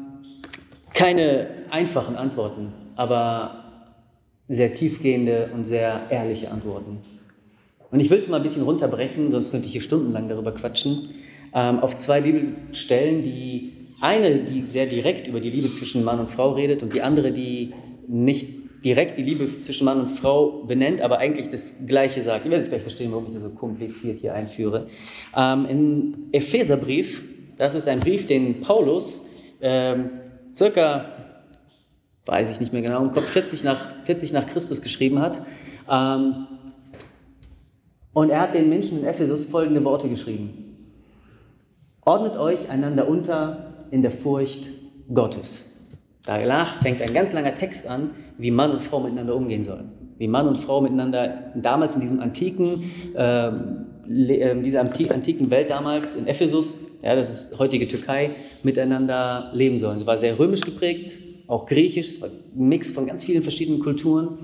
keine 0.94 1.48
einfachen 1.70 2.16
Antworten, 2.16 2.72
aber 2.96 3.61
sehr 4.52 4.74
tiefgehende 4.74 5.50
und 5.54 5.64
sehr 5.64 6.08
ehrliche 6.10 6.52
Antworten. 6.52 7.00
Und 7.90 8.00
ich 8.00 8.10
will 8.10 8.20
es 8.20 8.28
mal 8.28 8.38
ein 8.38 8.44
bisschen 8.44 8.64
runterbrechen, 8.64 9.32
sonst 9.32 9.52
könnte 9.52 9.68
ich 9.68 9.74
hier 9.74 9.82
stundenlang 9.82 10.30
darüber 10.30 10.54
quatschen, 10.54 11.10
ähm, 11.54 11.80
auf 11.80 11.98
zwei 11.98 12.22
Bibelstellen, 12.22 13.24
die 13.24 13.74
eine, 14.00 14.36
die 14.36 14.66
sehr 14.66 14.86
direkt 14.86 15.28
über 15.28 15.40
die 15.40 15.50
Liebe 15.50 15.70
zwischen 15.72 16.04
Mann 16.04 16.20
und 16.20 16.30
Frau 16.30 16.52
redet 16.52 16.82
und 16.84 16.94
die 16.94 17.02
andere, 17.02 17.32
die 17.32 17.74
nicht 18.08 18.48
direkt 18.84 19.18
die 19.18 19.24
Liebe 19.24 19.48
zwischen 19.60 19.86
Mann 19.86 20.00
und 20.00 20.08
Frau 20.08 20.64
benennt, 20.64 21.02
aber 21.02 21.20
eigentlich 21.20 21.50
das 21.50 21.76
Gleiche 21.86 22.22
sagt. 22.22 22.46
Ihr 22.46 22.52
werdet 22.52 22.64
es 22.66 22.70
gleich 22.70 22.82
verstehen, 22.82 23.12
warum 23.12 23.28
ich 23.28 23.34
das 23.34 23.44
so 23.44 23.50
kompliziert 23.50 24.20
hier 24.20 24.34
einführe. 24.34 24.88
Ähm, 25.38 25.66
Im 25.66 26.14
Epheserbrief, 26.32 27.24
das 27.58 27.76
ist 27.76 27.88
ein 27.88 28.00
Brief, 28.00 28.26
den 28.26 28.60
Paulus 28.60 29.28
ähm, 29.62 30.10
circa 30.52 31.21
weiß 32.26 32.52
ich 32.52 32.60
nicht 32.60 32.74
mehr 32.74 32.82
genau, 32.82 33.04
im 33.04 33.12
Kopf 33.12 33.28
40 33.30 33.64
nach, 33.64 33.94
40 34.04 34.34
nach 34.34 34.46
Christus 34.48 34.82
geschrieben 34.82 35.20
hat. 35.20 35.42
Ähm, 35.90 36.48
und 38.14 38.30
er 38.30 38.42
hat 38.42 38.56
den 38.56 38.70
Menschen 38.70 39.00
in 39.00 39.06
Ephesus 39.06 39.46
folgende 39.46 39.84
Worte 39.84 40.10
geschrieben. 40.10 40.78
Ordnet 42.04 42.38
euch 42.38 42.70
einander 42.70 43.08
unter 43.08 43.74
in 43.92 44.02
der 44.02 44.12
Furcht 44.12 44.68
Gottes. 45.14 45.68
Danach 46.26 46.82
fängt 46.82 47.02
ein 47.02 47.14
ganz 47.14 47.34
langer 47.34 47.54
Text 47.54 47.88
an, 47.88 48.12
wie 48.38 48.52
Mann 48.52 48.72
und 48.72 48.82
Frau 48.82 49.00
miteinander 49.00 49.36
umgehen 49.36 49.64
sollen. 49.64 49.92
Wie 50.18 50.28
Mann 50.28 50.48
und 50.48 50.58
Frau 50.58 50.82
miteinander 50.82 51.52
damals 51.56 51.96
in 51.96 52.02
diesem 52.02 52.20
antiken, 52.20 52.92
äh, 53.16 53.52
dieser 54.08 54.82
antiken 54.82 55.50
Welt 55.50 55.70
damals 55.70 56.16
in 56.16 56.28
Ephesus, 56.28 56.78
ja, 57.02 57.16
das 57.16 57.30
ist 57.30 57.60
heutige 57.60 57.88
Türkei, 57.88 58.30
miteinander 58.62 59.50
leben 59.54 59.78
sollen. 59.78 59.98
Sie 59.98 60.06
war 60.06 60.18
sehr 60.18 60.38
römisch 60.38 60.62
geprägt, 60.62 61.20
auch 61.52 61.66
Griechisch, 61.66 62.08
es 62.08 62.22
war 62.22 62.30
ein 62.30 62.68
Mix 62.70 62.92
von 62.92 63.06
ganz 63.06 63.26
vielen 63.26 63.44
verschiedenen 63.44 63.82
Kulturen. 63.82 64.38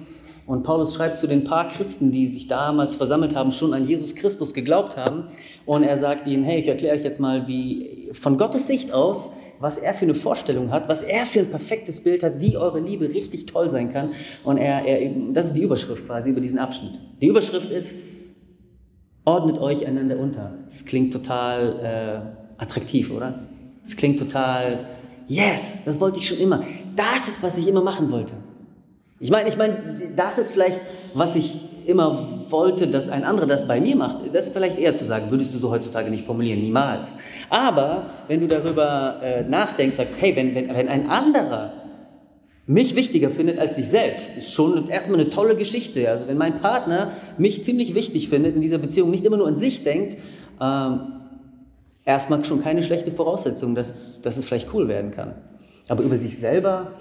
Und 0.45 0.63
Paulus 0.63 0.93
schreibt 0.93 1.19
zu 1.19 1.27
den 1.27 1.43
paar 1.43 1.69
Christen, 1.69 2.11
die 2.11 2.27
sich 2.27 2.47
damals 2.47 2.95
versammelt 2.95 3.35
haben, 3.35 3.51
schon 3.51 3.73
an 3.73 3.85
Jesus 3.85 4.15
Christus 4.15 4.53
geglaubt 4.53 4.95
haben. 4.95 5.25
Und 5.65 5.83
er 5.83 5.97
sagt 5.97 6.27
ihnen, 6.27 6.43
hey, 6.43 6.59
ich 6.59 6.67
erkläre 6.67 6.95
euch 6.95 7.03
jetzt 7.03 7.19
mal, 7.19 7.47
wie 7.47 8.09
von 8.13 8.37
Gottes 8.37 8.67
Sicht 8.67 8.91
aus, 8.93 9.31
was 9.59 9.77
er 9.77 9.93
für 9.93 10.05
eine 10.05 10.13
Vorstellung 10.13 10.71
hat, 10.71 10.87
was 10.87 11.01
er 11.01 11.25
für 11.25 11.39
ein 11.39 11.49
perfektes 11.49 12.01
Bild 12.01 12.23
hat, 12.23 12.39
wie 12.39 12.55
eure 12.55 12.79
Liebe 12.79 13.09
richtig 13.09 13.45
toll 13.45 13.69
sein 13.69 13.91
kann. 13.91 14.11
Und 14.43 14.57
er, 14.57 14.85
er 14.85 15.11
das 15.33 15.47
ist 15.47 15.53
die 15.53 15.63
Überschrift 15.63 16.05
quasi 16.05 16.29
über 16.29 16.41
diesen 16.41 16.59
Abschnitt. 16.59 16.99
Die 17.21 17.27
Überschrift 17.27 17.71
ist, 17.71 17.97
ordnet 19.25 19.59
euch 19.59 19.85
einander 19.85 20.17
unter. 20.17 20.59
Es 20.67 20.85
klingt 20.85 21.11
total 21.11 22.33
äh, 22.57 22.61
attraktiv, 22.61 23.11
oder? 23.11 23.47
Es 23.83 23.95
klingt 23.95 24.19
total 24.19 24.85
Yes, 25.27 25.83
das 25.83 25.99
wollte 25.99 26.19
ich 26.19 26.27
schon 26.27 26.37
immer. 26.37 26.63
Das 26.97 27.27
ist, 27.27 27.43
was 27.43 27.57
ich 27.57 27.67
immer 27.67 27.81
machen 27.81 28.11
wollte. 28.11 28.33
Ich 29.19 29.31
meine, 29.31 29.47
ich 29.47 29.55
meine, 29.55 29.77
das 30.15 30.37
ist 30.37 30.51
vielleicht, 30.51 30.81
was 31.13 31.35
ich 31.35 31.59
immer 31.85 32.27
wollte, 32.49 32.87
dass 32.87 33.07
ein 33.07 33.23
anderer 33.23 33.45
das 33.45 33.67
bei 33.67 33.79
mir 33.79 33.95
macht. 33.95 34.17
Das 34.33 34.47
ist 34.47 34.53
vielleicht 34.53 34.77
eher 34.77 34.93
zu 34.93 35.05
sagen, 35.05 35.31
würdest 35.31 35.53
du 35.53 35.57
so 35.57 35.71
heutzutage 35.71 36.09
nicht 36.09 36.25
formulieren, 36.25 36.59
niemals. 36.59 37.17
Aber 37.49 38.09
wenn 38.27 38.41
du 38.41 38.47
darüber 38.47 39.21
äh, 39.23 39.43
nachdenkst, 39.43 39.95
sagst, 39.95 40.19
hey, 40.19 40.35
wenn, 40.35 40.53
wenn, 40.53 40.67
wenn 40.69 40.89
ein 40.89 41.09
anderer 41.09 41.71
mich 42.65 42.95
wichtiger 42.95 43.29
findet 43.29 43.59
als 43.59 43.75
sich 43.75 43.87
selbst, 43.87 44.35
ist 44.35 44.51
schon 44.51 44.89
erstmal 44.89 45.19
eine 45.21 45.29
tolle 45.29 45.55
Geschichte. 45.55 46.09
Also 46.09 46.27
wenn 46.27 46.37
mein 46.37 46.59
Partner 46.59 47.11
mich 47.37 47.63
ziemlich 47.63 47.95
wichtig 47.95 48.27
findet 48.27 48.55
in 48.55 48.61
dieser 48.61 48.79
Beziehung, 48.79 49.09
nicht 49.09 49.23
immer 49.23 49.37
nur 49.37 49.47
an 49.47 49.55
sich 49.55 49.83
denkt, 49.83 50.17
ähm, 50.59 51.13
erstmal 52.03 52.43
schon 52.43 52.61
keine 52.61 52.83
schlechte 52.83 53.11
Voraussetzung, 53.11 53.75
dass 53.75 54.21
dass 54.21 54.35
es 54.35 54.45
vielleicht 54.45 54.73
cool 54.73 54.89
werden 54.89 55.11
kann. 55.11 55.35
Aber 55.89 56.03
über 56.03 56.17
sich 56.17 56.37
selber 56.37 56.91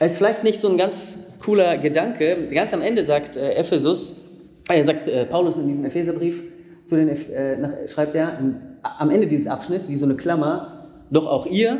ist 0.00 0.16
vielleicht 0.16 0.44
nicht 0.44 0.60
so 0.60 0.68
ein 0.68 0.78
ganz 0.78 1.18
cooler 1.42 1.78
Gedanke. 1.78 2.48
Ganz 2.52 2.72
am 2.72 2.82
Ende 2.82 3.04
sagt 3.04 3.36
äh, 3.36 3.52
Ephesus, 3.54 4.20
äh, 4.68 4.82
sagt 4.82 5.08
äh, 5.08 5.26
Paulus 5.26 5.56
in 5.56 5.66
diesem 5.66 5.84
Epheserbrief, 5.84 6.44
zu 6.86 6.96
den, 6.96 7.08
äh, 7.08 7.56
nach, 7.58 7.70
schreibt 7.88 8.14
er 8.14 8.38
am 8.82 9.10
Ende 9.10 9.26
dieses 9.26 9.46
Abschnitts, 9.46 9.88
wie 9.88 9.96
so 9.96 10.04
eine 10.04 10.14
Klammer, 10.14 10.86
doch 11.10 11.26
auch 11.26 11.46
ihr, 11.46 11.78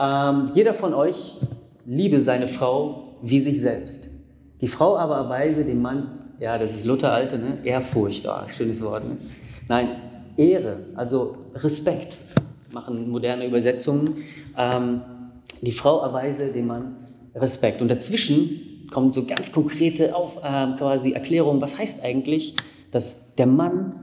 ähm, 0.00 0.50
jeder 0.54 0.74
von 0.74 0.92
euch 0.92 1.34
liebe 1.86 2.20
seine 2.20 2.46
Frau 2.46 3.16
wie 3.22 3.40
sich 3.40 3.60
selbst. 3.60 4.08
Die 4.60 4.68
Frau 4.68 4.96
aber 4.96 5.16
erweise 5.16 5.64
dem 5.64 5.80
Mann, 5.82 6.32
ja, 6.40 6.58
das 6.58 6.74
ist 6.74 6.84
Luther 6.84 7.12
alte, 7.12 7.38
ne? 7.38 7.58
Ehrfurcht, 7.64 8.24
ist 8.24 8.28
ein 8.28 8.48
schönes 8.48 8.82
Wort. 8.82 9.04
Ne? 9.04 9.16
Nein, 9.68 9.88
Ehre, 10.36 10.78
also 10.94 11.36
Respekt, 11.54 12.18
machen 12.72 13.08
moderne 13.08 13.46
Übersetzungen. 13.46 14.18
Ähm, 14.58 15.00
die 15.64 15.72
Frau 15.72 16.00
erweise 16.00 16.52
dem 16.52 16.66
Mann 16.66 16.96
Respekt. 17.34 17.82
Und 17.82 17.90
dazwischen 17.90 18.88
kommen 18.92 19.12
so 19.12 19.24
ganz 19.24 19.50
konkrete 19.52 20.14
auf, 20.14 20.36
äh, 20.36 20.76
quasi 20.76 21.12
Erklärungen, 21.12 21.60
was 21.60 21.78
heißt 21.78 22.02
eigentlich, 22.02 22.56
dass 22.90 23.34
der 23.34 23.46
Mann 23.46 23.94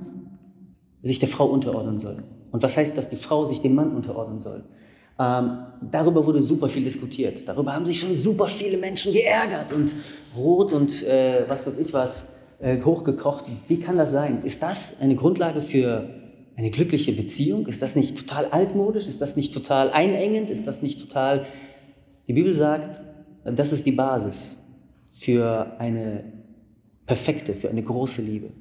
sich 1.02 1.20
der 1.20 1.30
Frau 1.30 1.46
unterordnen 1.48 1.98
soll. 1.98 2.24
Und 2.52 2.62
was 2.62 2.76
heißt, 2.76 2.98
dass 2.98 3.08
die 3.08 3.16
Frau 3.16 3.46
sich 3.46 3.62
dem 3.62 3.76
Mann 3.76 3.96
unterordnen 3.96 4.42
soll. 4.42 4.66
Ähm, 5.18 5.58
darüber 5.90 6.26
wurde 6.26 6.42
super 6.42 6.68
viel 6.68 6.84
diskutiert. 6.84 7.48
Darüber 7.48 7.74
haben 7.74 7.86
sich 7.86 8.00
schon 8.00 8.14
super 8.16 8.48
viele 8.48 8.78
Menschen 8.78 9.14
geärgert 9.14 9.72
und 9.72 9.96
rot 10.36 10.74
und 10.74 11.04
äh, 11.04 11.46
was 11.48 11.66
weiß 11.66 11.78
ich 11.80 11.94
was 11.94 12.34
äh, 12.60 12.82
hochgekocht. 12.82 13.46
Wie 13.68 13.80
kann 13.80 13.98
das 13.98 14.12
sein? 14.12 14.44
Ist 14.44 14.62
das 14.62 15.00
eine 15.00 15.16
Grundlage 15.16 15.62
für 15.62 16.21
eine 16.56 16.70
glückliche 16.70 17.12
Beziehung? 17.14 17.68
Ist 17.68 17.82
das 17.82 17.96
nicht 17.96 18.18
total 18.18 18.46
altmodisch? 18.48 19.08
Ist 19.08 19.22
das 19.22 19.36
nicht 19.36 19.54
total 19.54 19.92
einengend? 19.92 20.50
Ist 20.50 20.68
das 20.68 20.82
nicht 20.82 21.00
total... 21.00 21.46
Die 22.28 22.34
Bibel 22.34 22.54
sagt, 22.54 23.02
das 23.44 23.72
ist 23.72 23.86
die 23.86 23.92
Basis 23.92 24.58
für 25.14 25.76
eine 25.80 26.24
perfekte, 27.06 27.54
für 27.54 27.70
eine 27.70 27.84
große 27.84 28.22
Liebe. 28.22 28.52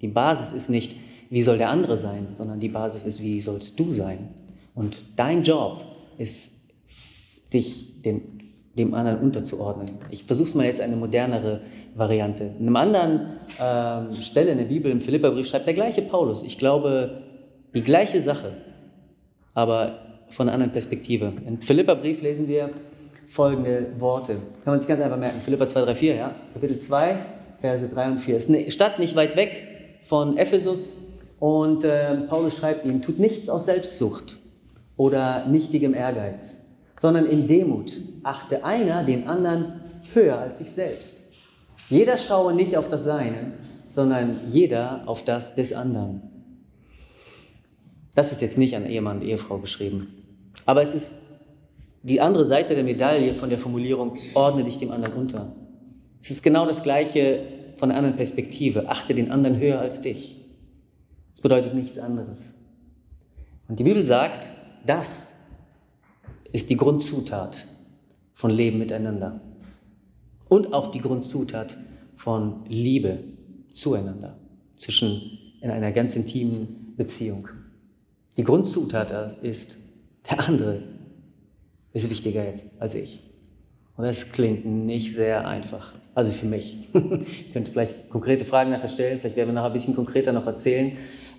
Die 0.00 0.08
Basis 0.08 0.52
ist 0.52 0.68
nicht, 0.68 0.96
wie 1.30 1.42
soll 1.42 1.58
der 1.58 1.70
andere 1.70 1.96
sein, 1.96 2.28
sondern 2.34 2.60
die 2.60 2.68
Basis 2.68 3.04
ist, 3.04 3.22
wie 3.22 3.40
sollst 3.40 3.78
du 3.80 3.92
sein. 3.92 4.28
Und 4.74 5.04
dein 5.16 5.42
Job 5.42 5.82
ist, 6.18 6.60
dich 7.52 8.02
dem, 8.02 8.22
dem 8.76 8.94
anderen 8.94 9.20
unterzuordnen. 9.20 9.90
Ich 10.10 10.24
versuche 10.24 10.48
es 10.48 10.54
mal 10.54 10.66
jetzt 10.66 10.80
eine 10.80 10.96
modernere 10.96 11.62
Variante. 11.94 12.52
In 12.58 12.68
einer 12.68 12.80
anderen 12.80 13.20
äh, 13.58 14.22
Stelle 14.22 14.52
in 14.52 14.58
der 14.58 14.66
Bibel, 14.66 14.90
im 14.90 15.00
Philipperbrief, 15.00 15.48
schreibt 15.48 15.66
der 15.66 15.74
gleiche 15.74 16.02
Paulus, 16.02 16.42
ich 16.42 16.58
glaube, 16.58 17.22
die 17.76 17.84
gleiche 17.84 18.18
Sache, 18.20 18.52
aber 19.52 19.98
von 20.28 20.48
einer 20.48 20.54
anderen 20.54 20.72
Perspektive. 20.72 21.30
Im 21.46 21.60
Philipperbrief 21.60 22.22
lesen 22.22 22.48
wir 22.48 22.70
folgende 23.26 23.88
Worte. 23.98 24.36
Kann 24.64 24.72
man 24.72 24.80
sich 24.80 24.88
ganz 24.88 25.02
einfach 25.02 25.18
merken. 25.18 25.40
Philippa 25.40 25.66
2, 25.66 25.82
3, 25.82 25.94
4, 25.94 26.14
ja? 26.14 26.34
Kapitel 26.54 26.78
2, 26.78 27.18
Verse 27.60 27.86
3 27.86 28.10
und 28.12 28.18
4. 28.18 28.36
Es 28.36 28.44
ist 28.44 28.48
eine 28.48 28.70
Stadt 28.70 28.98
nicht 28.98 29.14
weit 29.14 29.36
weg 29.36 29.66
von 30.00 30.38
Ephesus 30.38 30.94
und 31.38 31.84
äh, 31.84 32.14
Paulus 32.28 32.56
schreibt 32.56 32.86
ihm, 32.86 33.02
tut 33.02 33.18
nichts 33.18 33.50
aus 33.50 33.66
Selbstsucht 33.66 34.38
oder 34.96 35.46
nichtigem 35.46 35.92
Ehrgeiz, 35.92 36.70
sondern 36.96 37.26
in 37.26 37.46
Demut 37.46 38.00
achte 38.22 38.64
einer 38.64 39.04
den 39.04 39.28
anderen 39.28 39.82
höher 40.14 40.38
als 40.38 40.58
sich 40.58 40.70
selbst. 40.70 41.24
Jeder 41.90 42.16
schaue 42.16 42.54
nicht 42.54 42.74
auf 42.74 42.88
das 42.88 43.04
Seine, 43.04 43.52
sondern 43.90 44.40
jeder 44.46 45.02
auf 45.04 45.24
das 45.24 45.54
des 45.54 45.74
anderen. 45.74 46.35
Das 48.16 48.32
ist 48.32 48.40
jetzt 48.40 48.56
nicht 48.56 48.74
an 48.74 48.86
Ehemann 48.86 49.18
und 49.18 49.24
Ehefrau 49.24 49.58
geschrieben. 49.58 50.08
Aber 50.64 50.80
es 50.80 50.94
ist 50.94 51.18
die 52.02 52.22
andere 52.22 52.44
Seite 52.44 52.74
der 52.74 52.82
Medaille 52.82 53.34
von 53.34 53.50
der 53.50 53.58
Formulierung, 53.58 54.16
ordne 54.32 54.62
dich 54.62 54.78
dem 54.78 54.90
anderen 54.90 55.12
unter. 55.12 55.52
Es 56.22 56.30
ist 56.30 56.42
genau 56.42 56.64
das 56.64 56.82
Gleiche 56.82 57.42
von 57.76 57.90
einer 57.90 57.98
anderen 57.98 58.16
Perspektive. 58.16 58.88
Achte 58.88 59.14
den 59.14 59.30
anderen 59.30 59.58
höher 59.58 59.80
als 59.80 60.00
dich. 60.00 60.34
Es 61.30 61.42
bedeutet 61.42 61.74
nichts 61.74 61.98
anderes. 61.98 62.54
Und 63.68 63.78
die 63.78 63.84
Bibel 63.84 64.02
sagt, 64.02 64.54
das 64.86 65.34
ist 66.52 66.70
die 66.70 66.76
Grundzutat 66.78 67.66
von 68.32 68.50
Leben 68.50 68.78
miteinander. 68.78 69.42
Und 70.48 70.72
auch 70.72 70.90
die 70.90 71.00
Grundzutat 71.00 71.76
von 72.14 72.64
Liebe 72.66 73.18
zueinander, 73.70 74.38
zwischen 74.78 75.38
in 75.60 75.70
einer 75.70 75.92
ganz 75.92 76.16
intimen 76.16 76.94
Beziehung. 76.96 77.48
Die 78.36 78.44
Grundzutat 78.44 79.42
ist, 79.42 79.78
der 80.30 80.46
andere 80.46 80.82
ist 81.92 82.10
wichtiger 82.10 82.44
jetzt 82.44 82.66
als 82.78 82.94
ich. 82.94 83.22
Und 83.96 84.04
das 84.04 84.32
klingt 84.32 84.66
nicht 84.66 85.14
sehr 85.14 85.48
einfach. 85.48 85.94
Also 86.14 86.30
für 86.30 86.46
mich. 86.46 86.76
Ihr 86.94 87.52
könnt 87.52 87.68
vielleicht 87.68 88.10
konkrete 88.10 88.44
Fragen 88.44 88.70
nachher 88.70 88.88
stellen, 88.88 89.20
vielleicht 89.20 89.36
werden 89.36 89.48
wir 89.48 89.54
nachher 89.54 89.68
ein 89.68 89.72
bisschen 89.72 89.94
konkreter 89.94 90.32
noch 90.32 90.46
erzählen. 90.46 90.92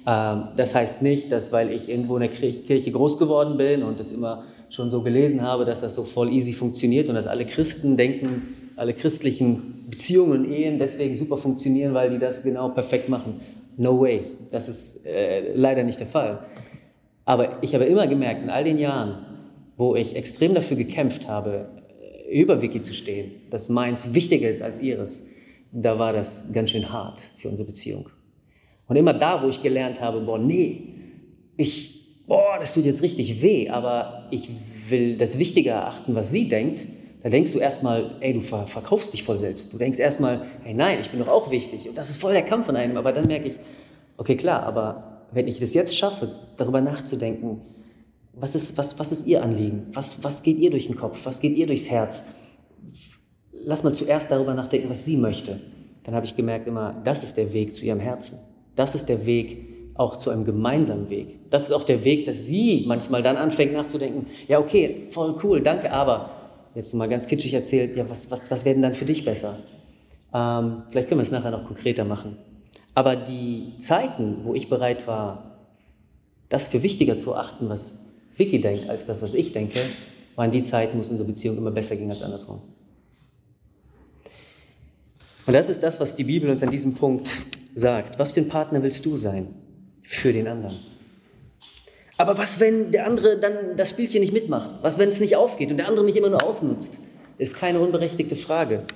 Ähm, 0.07 0.49
das 0.55 0.73
heißt 0.73 1.01
nicht, 1.01 1.31
dass 1.31 1.51
weil 1.51 1.71
ich 1.71 1.89
irgendwo 1.89 2.15
in 2.15 2.21
der 2.21 2.29
Kirche 2.29 2.91
groß 2.91 3.19
geworden 3.19 3.57
bin 3.57 3.83
und 3.83 3.99
das 3.99 4.11
immer 4.11 4.45
schon 4.69 4.89
so 4.89 5.01
gelesen 5.01 5.41
habe, 5.41 5.65
dass 5.65 5.81
das 5.81 5.95
so 5.95 6.03
voll 6.03 6.31
easy 6.31 6.53
funktioniert 6.53 7.09
und 7.09 7.15
dass 7.15 7.27
alle 7.27 7.45
Christen 7.45 7.95
denken, 7.95 8.55
alle 8.75 8.93
christlichen 8.93 9.85
Beziehungen 9.89 10.45
und 10.45 10.51
Ehen 10.51 10.77
deswegen 10.79 11.15
super 11.15 11.37
funktionieren, 11.37 11.93
weil 11.93 12.09
die 12.09 12.19
das 12.19 12.43
genau 12.43 12.69
perfekt 12.69 13.07
machen. 13.07 13.39
No 13.77 13.99
way. 13.99 14.23
Das 14.51 14.67
ist 14.67 15.05
äh, 15.05 15.53
leider 15.55 15.83
nicht 15.83 15.99
der 15.99 16.07
Fall. 16.07 16.39
Aber 17.27 17.61
ich 17.61 17.75
habe 17.75 17.83
immer 17.83 18.07
gemerkt, 18.07 18.41
in 18.41 18.49
all 18.49 18.63
den 18.63 18.79
Jahren, 18.79 19.25
wo 19.75 19.95
ich 19.95 20.15
extrem 20.15 20.55
dafür 20.55 20.77
gekämpft 20.77 21.27
habe, 21.27 21.67
über 22.31 22.61
Wiki 22.61 22.81
zu 22.81 22.93
stehen, 22.93 23.31
dass 23.51 23.67
meins 23.67 24.13
wichtiger 24.13 24.49
ist 24.49 24.61
als 24.61 24.81
ihres, 24.81 25.29
da 25.73 25.99
war 25.99 26.13
das 26.13 26.53
ganz 26.53 26.69
schön 26.69 26.89
hart 26.89 27.19
für 27.35 27.49
unsere 27.49 27.67
Beziehung. 27.67 28.07
Und 28.87 28.95
immer 28.95 29.13
da, 29.13 29.43
wo 29.43 29.49
ich 29.49 29.61
gelernt 29.61 29.99
habe, 29.99 30.21
boah, 30.21 30.39
nee, 30.39 30.93
ich, 31.57 32.23
boah, 32.27 32.57
das 32.61 32.73
tut 32.73 32.85
jetzt 32.85 33.01
richtig 33.01 33.41
weh, 33.41 33.67
aber 33.67 34.27
ich 34.31 34.49
will 34.87 35.17
das 35.17 35.37
wichtiger 35.37 35.73
erachten, 35.73 36.15
was 36.15 36.31
sie 36.31 36.47
denkt, 36.47 36.87
da 37.23 37.29
denkst 37.29 37.51
du 37.51 37.59
erstmal, 37.59 38.15
ey, 38.21 38.35
du 38.35 38.39
verkaufst 38.39 39.11
dich 39.11 39.23
voll 39.23 39.37
selbst. 39.37 39.73
Du 39.73 39.77
denkst 39.77 39.99
erstmal, 39.99 40.45
hey, 40.63 40.73
nein, 40.73 40.99
ich 41.01 41.09
bin 41.09 41.19
doch 41.19 41.27
auch 41.27 41.51
wichtig. 41.51 41.89
Und 41.89 41.97
das 41.97 42.09
ist 42.09 42.21
voll 42.21 42.31
der 42.31 42.43
Kampf 42.43 42.67
von 42.67 42.77
einem. 42.77 42.95
Aber 42.95 43.11
dann 43.11 43.27
merke 43.27 43.49
ich, 43.49 43.55
okay, 44.15 44.37
klar, 44.37 44.63
aber 44.63 45.16
wenn 45.31 45.47
ich 45.47 45.59
das 45.59 45.73
jetzt 45.73 45.97
schaffe, 45.97 46.31
darüber 46.57 46.81
nachzudenken, 46.81 47.61
was 48.33 48.55
ist, 48.55 48.77
was, 48.77 48.97
was 48.99 49.11
ist 49.11 49.27
Ihr 49.27 49.41
Anliegen? 49.41 49.87
Was, 49.93 50.23
was 50.23 50.43
geht 50.43 50.59
ihr 50.59 50.69
durch 50.69 50.85
den 50.85 50.95
Kopf? 50.95 51.21
Was 51.23 51.39
geht 51.39 51.57
ihr 51.57 51.65
durchs 51.65 51.89
Herz? 51.89 52.25
Lass 53.51 53.83
mal 53.83 53.93
zuerst 53.93 54.29
darüber 54.29 54.53
nachdenken, 54.53 54.89
was 54.89 55.05
sie 55.05 55.17
möchte. 55.17 55.59
Dann 56.03 56.13
habe 56.15 56.25
ich 56.25 56.35
gemerkt 56.35 56.67
immer, 56.67 56.95
das 57.03 57.23
ist 57.23 57.35
der 57.35 57.51
Weg 57.51 57.73
zu 57.73 57.83
ihrem 57.83 57.99
Herzen. 57.99 58.39
Das 58.75 58.95
ist 58.95 59.09
der 59.09 59.25
Weg 59.25 59.67
auch 59.95 60.17
zu 60.17 60.29
einem 60.29 60.45
gemeinsamen 60.45 61.09
Weg. 61.09 61.49
Das 61.49 61.63
ist 61.63 61.71
auch 61.71 61.83
der 61.83 62.05
Weg, 62.05 62.25
dass 62.25 62.45
sie 62.45 62.85
manchmal 62.87 63.23
dann 63.23 63.35
anfängt 63.35 63.73
nachzudenken, 63.73 64.27
ja 64.47 64.59
okay, 64.59 65.07
voll 65.09 65.35
cool, 65.43 65.61
danke, 65.61 65.91
aber 65.91 66.29
jetzt 66.75 66.93
mal 66.93 67.09
ganz 67.09 67.27
kitschig 67.27 67.53
erzählt, 67.53 67.97
ja 67.97 68.07
was, 68.07 68.29
was, 68.29 68.49
was 68.51 68.63
werden 68.63 68.83
dann 68.83 68.93
für 68.93 69.05
dich 69.05 69.25
besser? 69.25 69.57
Ähm, 70.33 70.83
vielleicht 70.89 71.09
können 71.09 71.19
wir 71.19 71.23
es 71.23 71.31
nachher 71.31 71.51
noch 71.51 71.65
konkreter 71.65 72.05
machen. 72.05 72.37
Aber 72.97 73.15
die 73.15 73.75
Zeiten, 73.77 74.39
wo 74.43 74.55
ich 74.55 74.69
bereit 74.69 75.05
war, 75.05 75.59
das 76.49 76.65
für 76.65 76.81
wichtiger 76.81 77.19
zu 77.19 77.35
achten, 77.35 77.69
was 77.69 78.07
Vicky 78.35 78.59
denkt, 78.59 78.89
als 78.89 79.05
das, 79.05 79.21
was 79.21 79.35
ich 79.35 79.51
denke, 79.51 79.81
waren 80.35 80.49
die 80.49 80.63
Zeiten, 80.63 80.97
wo 80.97 81.01
es 81.01 81.11
unsere 81.11 81.27
Beziehung 81.27 81.57
immer 81.57 81.69
besser 81.69 81.95
ging 81.95 82.09
als 82.09 82.23
andersrum. 82.23 82.59
Und 85.45 85.53
das 85.53 85.69
ist 85.69 85.83
das, 85.83 85.99
was 85.99 86.15
die 86.15 86.23
Bibel 86.23 86.49
uns 86.49 86.63
an 86.63 86.71
diesem 86.71 86.95
Punkt 86.95 87.29
sagt. 87.75 88.17
Was 88.17 88.31
für 88.31 88.39
ein 88.39 88.47
Partner 88.47 88.81
willst 88.81 89.05
du 89.05 89.15
sein 89.15 89.49
für 90.01 90.33
den 90.33 90.47
anderen? 90.47 90.79
Aber 92.17 92.39
was, 92.39 92.59
wenn 92.59 92.89
der 92.89 93.05
andere 93.05 93.37
dann 93.37 93.77
das 93.77 93.91
Spielchen 93.91 94.21
nicht 94.21 94.33
mitmacht? 94.33 94.71
Was, 94.81 94.97
wenn 94.97 95.09
es 95.09 95.19
nicht 95.19 95.35
aufgeht 95.35 95.69
und 95.69 95.77
der 95.77 95.87
andere 95.87 96.03
mich 96.03 96.15
immer 96.15 96.31
nur 96.31 96.43
ausnutzt? 96.43 96.99
Ist 97.37 97.57
keine 97.57 97.79
unberechtigte 97.79 98.35
Frage. 98.35 98.87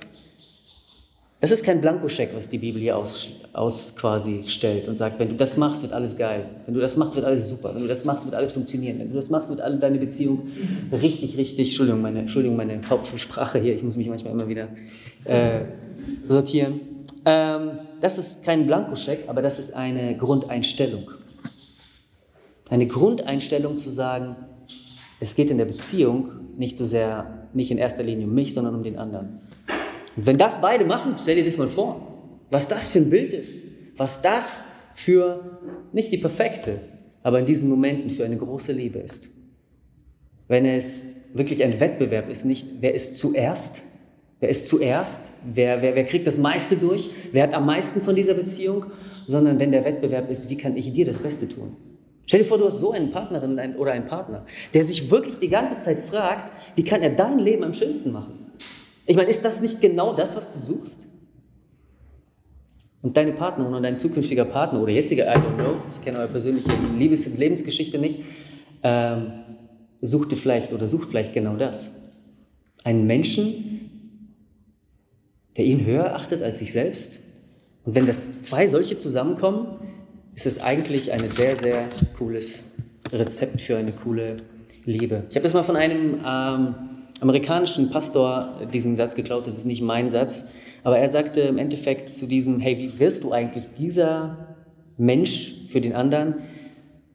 Das 1.42 1.50
ist 1.50 1.64
kein 1.64 1.80
Blankoscheck, 1.80 2.30
was 2.36 2.48
die 2.48 2.58
Bibel 2.58 2.80
hier 2.80 2.96
aus, 2.96 3.26
aus 3.52 3.96
quasi 3.96 4.44
stellt 4.46 4.86
und 4.86 4.94
sagt, 4.94 5.18
wenn 5.18 5.28
du 5.28 5.34
das 5.34 5.56
machst, 5.56 5.82
wird 5.82 5.92
alles 5.92 6.16
geil. 6.16 6.46
Wenn 6.66 6.74
du 6.74 6.80
das 6.80 6.96
machst, 6.96 7.16
wird 7.16 7.24
alles 7.24 7.48
super. 7.48 7.74
Wenn 7.74 7.82
du 7.82 7.88
das 7.88 8.04
machst, 8.04 8.24
wird 8.24 8.36
alles 8.36 8.52
funktionieren. 8.52 9.00
Wenn 9.00 9.08
du 9.08 9.16
das 9.16 9.28
machst, 9.28 9.50
wird 9.50 9.60
alle 9.60 9.76
deine 9.76 9.98
Beziehung 9.98 10.52
richtig, 10.92 11.36
richtig, 11.36 11.70
Entschuldigung, 11.70 12.00
meine, 12.00 12.20
Entschuldigung, 12.20 12.56
meine 12.56 12.88
Hauptschulsprache 12.88 13.58
hier, 13.58 13.74
ich 13.74 13.82
muss 13.82 13.96
mich 13.96 14.08
manchmal 14.08 14.34
immer 14.34 14.46
wieder 14.46 14.68
äh, 15.24 15.64
sortieren. 16.28 16.80
Ähm, 17.24 17.72
das 18.00 18.18
ist 18.18 18.44
kein 18.44 18.64
Blankoscheck, 18.64 19.24
aber 19.26 19.42
das 19.42 19.58
ist 19.58 19.74
eine 19.74 20.16
Grundeinstellung. 20.16 21.10
Eine 22.70 22.86
Grundeinstellung 22.86 23.76
zu 23.76 23.90
sagen, 23.90 24.36
es 25.18 25.34
geht 25.34 25.50
in 25.50 25.58
der 25.58 25.64
Beziehung 25.64 26.28
nicht 26.56 26.76
so 26.76 26.84
sehr, 26.84 27.48
nicht 27.52 27.72
in 27.72 27.78
erster 27.78 28.04
Linie 28.04 28.28
um 28.28 28.32
mich, 28.32 28.54
sondern 28.54 28.76
um 28.76 28.84
den 28.84 28.96
anderen. 28.96 29.40
Und 30.16 30.26
wenn 30.26 30.38
das 30.38 30.60
beide 30.60 30.84
machen, 30.84 31.14
stell 31.20 31.36
dir 31.36 31.44
das 31.44 31.58
mal 31.58 31.68
vor, 31.68 32.08
was 32.50 32.68
das 32.68 32.88
für 32.88 32.98
ein 32.98 33.08
Bild 33.10 33.32
ist, 33.32 33.62
was 33.96 34.22
das 34.22 34.64
für 34.94 35.58
nicht 35.92 36.12
die 36.12 36.18
perfekte, 36.18 36.80
aber 37.22 37.38
in 37.38 37.46
diesen 37.46 37.68
Momenten 37.68 38.10
für 38.10 38.24
eine 38.24 38.36
große 38.36 38.72
Liebe 38.72 38.98
ist. 38.98 39.30
Wenn 40.48 40.66
es 40.66 41.06
wirklich 41.32 41.62
ein 41.62 41.80
Wettbewerb 41.80 42.28
ist, 42.28 42.44
nicht 42.44 42.68
wer 42.80 42.94
ist 42.94 43.16
zuerst, 43.16 43.82
wer 44.40 44.48
ist 44.48 44.68
zuerst, 44.68 45.30
wer, 45.44 45.80
wer, 45.80 45.94
wer 45.94 46.04
kriegt 46.04 46.26
das 46.26 46.36
meiste 46.36 46.76
durch, 46.76 47.10
wer 47.32 47.44
hat 47.44 47.54
am 47.54 47.64
meisten 47.64 48.00
von 48.00 48.14
dieser 48.14 48.34
Beziehung, 48.34 48.86
sondern 49.26 49.58
wenn 49.58 49.72
der 49.72 49.84
Wettbewerb 49.84 50.30
ist, 50.30 50.50
wie 50.50 50.56
kann 50.56 50.76
ich 50.76 50.92
dir 50.92 51.06
das 51.06 51.18
Beste 51.18 51.48
tun? 51.48 51.76
Stell 52.26 52.40
dir 52.40 52.46
vor, 52.46 52.58
du 52.58 52.66
hast 52.66 52.78
so 52.78 52.92
eine 52.92 53.08
Partnerin 53.08 53.76
oder 53.76 53.92
einen 53.92 54.04
Partner, 54.04 54.44
der 54.74 54.84
sich 54.84 55.10
wirklich 55.10 55.38
die 55.38 55.48
ganze 55.48 55.78
Zeit 55.78 55.98
fragt, 56.00 56.52
wie 56.76 56.84
kann 56.84 57.02
er 57.02 57.10
dein 57.10 57.38
Leben 57.38 57.64
am 57.64 57.72
schönsten 57.72 58.12
machen? 58.12 58.41
Ich 59.06 59.16
meine, 59.16 59.30
ist 59.30 59.44
das 59.44 59.60
nicht 59.60 59.80
genau 59.80 60.14
das, 60.14 60.36
was 60.36 60.50
du 60.50 60.58
suchst? 60.58 61.06
Und 63.02 63.16
deine 63.16 63.32
Partnerin 63.32 63.74
und 63.74 63.82
dein 63.82 63.96
zukünftiger 63.96 64.44
Partner 64.44 64.80
oder 64.80 64.92
jetziger, 64.92 65.26
I 65.26 65.36
don't 65.36 65.56
know, 65.56 65.76
ich 65.90 66.00
kenne 66.02 66.18
eure 66.18 66.28
persönliche 66.28 66.70
Liebes- 66.96 67.26
und 67.26 67.36
Lebensgeschichte 67.36 67.98
nicht, 67.98 68.20
ähm, 68.84 69.32
sucht 70.00 70.32
vielleicht 70.34 70.72
oder 70.72 70.86
sucht 70.86 71.10
vielleicht 71.10 71.32
genau 71.32 71.56
das. 71.56 71.92
Einen 72.84 73.06
Menschen, 73.06 74.36
der 75.56 75.64
ihn 75.64 75.84
höher 75.84 76.14
achtet 76.14 76.42
als 76.42 76.58
sich 76.58 76.72
selbst. 76.72 77.20
Und 77.84 77.96
wenn 77.96 78.06
das 78.06 78.42
zwei 78.42 78.68
solche 78.68 78.96
zusammenkommen, 78.96 79.78
ist 80.34 80.46
es 80.46 80.60
eigentlich 80.60 81.12
ein 81.12 81.26
sehr, 81.26 81.56
sehr 81.56 81.88
cooles 82.16 82.72
Rezept 83.12 83.60
für 83.60 83.76
eine 83.76 83.92
coole 83.92 84.36
Liebe. 84.84 85.24
Ich 85.28 85.36
habe 85.36 85.42
das 85.42 85.54
mal 85.54 85.64
von 85.64 85.76
einem 85.76 86.20
ähm, 86.24 86.74
amerikanischen 87.22 87.90
Pastor 87.90 88.58
diesen 88.72 88.96
Satz 88.96 89.14
geklaut, 89.14 89.46
das 89.46 89.56
ist 89.56 89.64
nicht 89.64 89.80
mein 89.80 90.10
Satz, 90.10 90.52
aber 90.84 90.98
er 90.98 91.08
sagte 91.08 91.40
im 91.42 91.58
Endeffekt 91.58 92.12
zu 92.12 92.26
diesem, 92.26 92.60
hey, 92.60 92.76
wie 92.76 92.98
wirst 92.98 93.22
du 93.22 93.32
eigentlich 93.32 93.68
dieser 93.78 94.56
Mensch 94.98 95.54
für 95.68 95.80
den 95.80 95.94
anderen? 95.94 96.34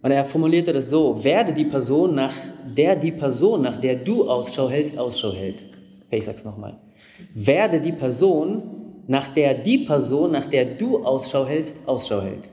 Und 0.01 0.11
er 0.11 0.23
formulierte 0.23 0.71
das 0.71 0.89
so, 0.89 1.23
werde 1.23 1.53
die 1.53 1.65
Person, 1.65 2.15
nach 2.15 2.33
der 2.65 2.95
die 2.95 3.11
Person, 3.11 3.61
nach 3.61 3.77
der 3.77 3.95
du 3.95 4.29
Ausschau 4.29 4.69
hältst, 4.69 4.97
Ausschau 4.97 5.33
hält. 5.33 5.63
Okay, 6.07 6.17
ich 6.17 6.25
sag's 6.25 6.45
nochmal. 6.45 6.77
Werde 7.33 7.81
die 7.81 7.91
Person, 7.91 8.63
nach 9.07 9.27
der 9.29 9.55
die 9.55 9.79
Person, 9.79 10.31
nach 10.31 10.45
der 10.45 10.65
du 10.65 11.03
Ausschau 11.03 11.45
hältst, 11.45 11.75
Ausschau 11.85 12.21
hält. 12.21 12.47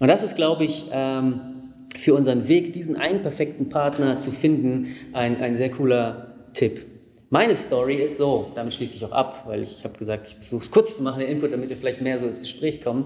Und 0.00 0.08
das 0.08 0.22
ist, 0.22 0.34
glaube 0.36 0.64
ich, 0.64 0.86
ähm, 0.92 1.59
für 1.96 2.14
unseren 2.14 2.48
Weg, 2.48 2.72
diesen 2.72 2.96
einen 2.96 3.22
perfekten 3.22 3.68
Partner 3.68 4.18
zu 4.18 4.30
finden, 4.30 4.94
ein, 5.12 5.40
ein 5.40 5.54
sehr 5.54 5.70
cooler 5.70 6.34
Tipp. 6.54 6.86
Meine 7.30 7.54
Story 7.54 7.96
ist 7.96 8.16
so, 8.16 8.50
damit 8.54 8.74
schließe 8.74 8.96
ich 8.96 9.04
auch 9.04 9.12
ab, 9.12 9.44
weil 9.46 9.62
ich 9.62 9.84
habe 9.84 9.96
gesagt, 9.96 10.26
ich 10.26 10.34
versuche 10.34 10.62
es 10.62 10.70
kurz 10.70 10.96
zu 10.96 11.02
machen, 11.02 11.20
den 11.20 11.28
Input, 11.28 11.52
damit 11.52 11.68
wir 11.68 11.76
vielleicht 11.76 12.00
mehr 12.00 12.18
so 12.18 12.26
ins 12.26 12.40
Gespräch 12.40 12.82
kommen. 12.82 13.04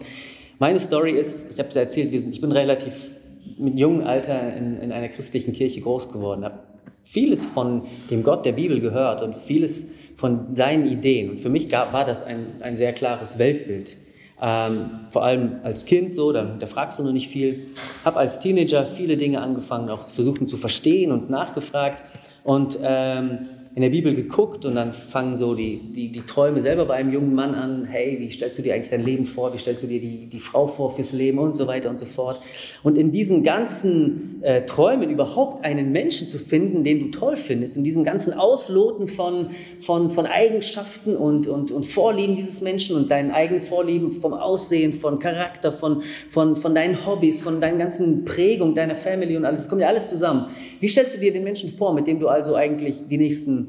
Meine 0.58 0.78
Story 0.78 1.12
ist, 1.12 1.52
ich 1.52 1.58
habe 1.58 1.68
es 1.68 1.76
erzählt, 1.76 2.10
wir 2.10 2.20
sind, 2.20 2.32
ich 2.32 2.40
bin 2.40 2.52
relativ 2.52 3.10
mit 3.58 3.78
jungem 3.78 4.06
Alter 4.06 4.56
in, 4.56 4.78
in 4.78 4.92
einer 4.92 5.08
christlichen 5.08 5.52
Kirche 5.52 5.80
groß 5.80 6.12
geworden, 6.12 6.44
habe 6.44 6.60
vieles 7.04 7.44
von 7.44 7.82
dem 8.10 8.22
Gott 8.22 8.46
der 8.46 8.52
Bibel 8.52 8.80
gehört 8.80 9.22
und 9.22 9.36
vieles 9.36 9.94
von 10.16 10.54
seinen 10.54 10.86
Ideen. 10.86 11.30
Und 11.30 11.40
für 11.40 11.50
mich 11.50 11.68
gab, 11.68 11.92
war 11.92 12.04
das 12.04 12.22
ein, 12.22 12.46
ein 12.60 12.76
sehr 12.76 12.92
klares 12.92 13.38
Weltbild. 13.38 13.96
Ähm, 14.40 15.06
vor 15.10 15.24
allem 15.24 15.60
als 15.62 15.86
Kind 15.86 16.14
so, 16.14 16.32
da, 16.32 16.44
da 16.44 16.66
fragst 16.66 16.98
du 16.98 17.04
noch 17.04 17.12
nicht 17.12 17.28
viel. 17.28 17.68
Habe 18.04 18.18
als 18.18 18.40
Teenager 18.40 18.84
viele 18.84 19.16
Dinge 19.16 19.40
angefangen, 19.40 19.88
auch 19.90 20.02
versuchen 20.02 20.48
zu 20.48 20.56
verstehen 20.56 21.12
und 21.12 21.30
nachgefragt. 21.30 22.02
Und 22.42 22.78
ähm, 22.82 23.48
in 23.74 23.82
der 23.82 23.90
Bibel 23.90 24.14
geguckt 24.14 24.64
und 24.64 24.76
dann 24.76 24.92
fangen 24.92 25.36
so 25.36 25.54
die, 25.54 25.80
die, 25.92 26.12
die 26.12 26.22
Träume 26.22 26.60
selber 26.60 26.84
bei 26.84 26.94
einem 26.94 27.12
jungen 27.12 27.34
Mann 27.34 27.56
an. 27.56 27.86
Hey, 27.86 28.18
wie 28.20 28.30
stellst 28.30 28.56
du 28.58 28.62
dir 28.62 28.74
eigentlich 28.74 28.90
dein 28.90 29.04
Leben 29.04 29.26
vor? 29.26 29.52
Wie 29.52 29.58
stellst 29.58 29.82
du 29.82 29.88
dir 29.88 30.00
die, 30.00 30.26
die 30.26 30.38
Frau 30.38 30.68
vor 30.68 30.90
fürs 30.90 31.12
Leben 31.12 31.38
und 31.38 31.56
so 31.56 31.66
weiter 31.66 31.90
und 31.90 31.98
so 31.98 32.06
fort. 32.06 32.40
Und 32.84 32.96
in 32.96 33.10
diesen 33.10 33.42
ganzen 33.42 34.42
äh, 34.42 34.64
Träumen 34.64 35.10
überhaupt 35.10 35.64
einen 35.64 35.90
Menschen 35.90 36.28
zu 36.28 36.38
finden, 36.38 36.84
den 36.84 37.00
du 37.00 37.18
toll 37.18 37.36
findest, 37.36 37.76
in 37.76 37.82
diesem 37.82 38.04
ganzen 38.04 38.32
Ausloten 38.32 39.08
von, 39.08 39.50
von, 39.80 40.10
von 40.10 40.26
Eigenschaften 40.26 41.16
und, 41.16 41.48
und, 41.48 41.72
und 41.72 41.84
Vorlieben 41.84 42.36
dieses 42.36 42.60
Menschen 42.60 42.94
und 42.96 43.10
deinen 43.10 43.32
eigenen 43.32 43.60
Vorlieben 43.60 44.12
vom 44.12 44.34
Aussehen, 44.34 44.92
von 44.92 45.18
Charakter, 45.18 45.72
von, 45.72 46.02
von, 46.28 46.54
von 46.54 46.74
deinen 46.76 47.06
Hobbys, 47.06 47.42
von 47.42 47.60
deinen 47.60 47.78
ganzen 47.78 48.24
Prägungen, 48.24 48.76
deiner 48.76 48.94
Family 48.94 49.36
und 49.36 49.44
alles, 49.44 49.62
das 49.62 49.68
kommt 49.68 49.82
ja 49.82 49.88
alles 49.88 50.10
zusammen. 50.10 50.46
Wie 50.78 50.88
stellst 50.88 51.16
du 51.16 51.18
dir 51.18 51.32
den 51.32 51.42
Menschen 51.42 51.70
vor, 51.70 51.92
mit 51.92 52.06
dem 52.06 52.20
du 52.20 52.28
also 52.28 52.54
eigentlich 52.54 53.08
die 53.08 53.18
nächsten 53.18 53.63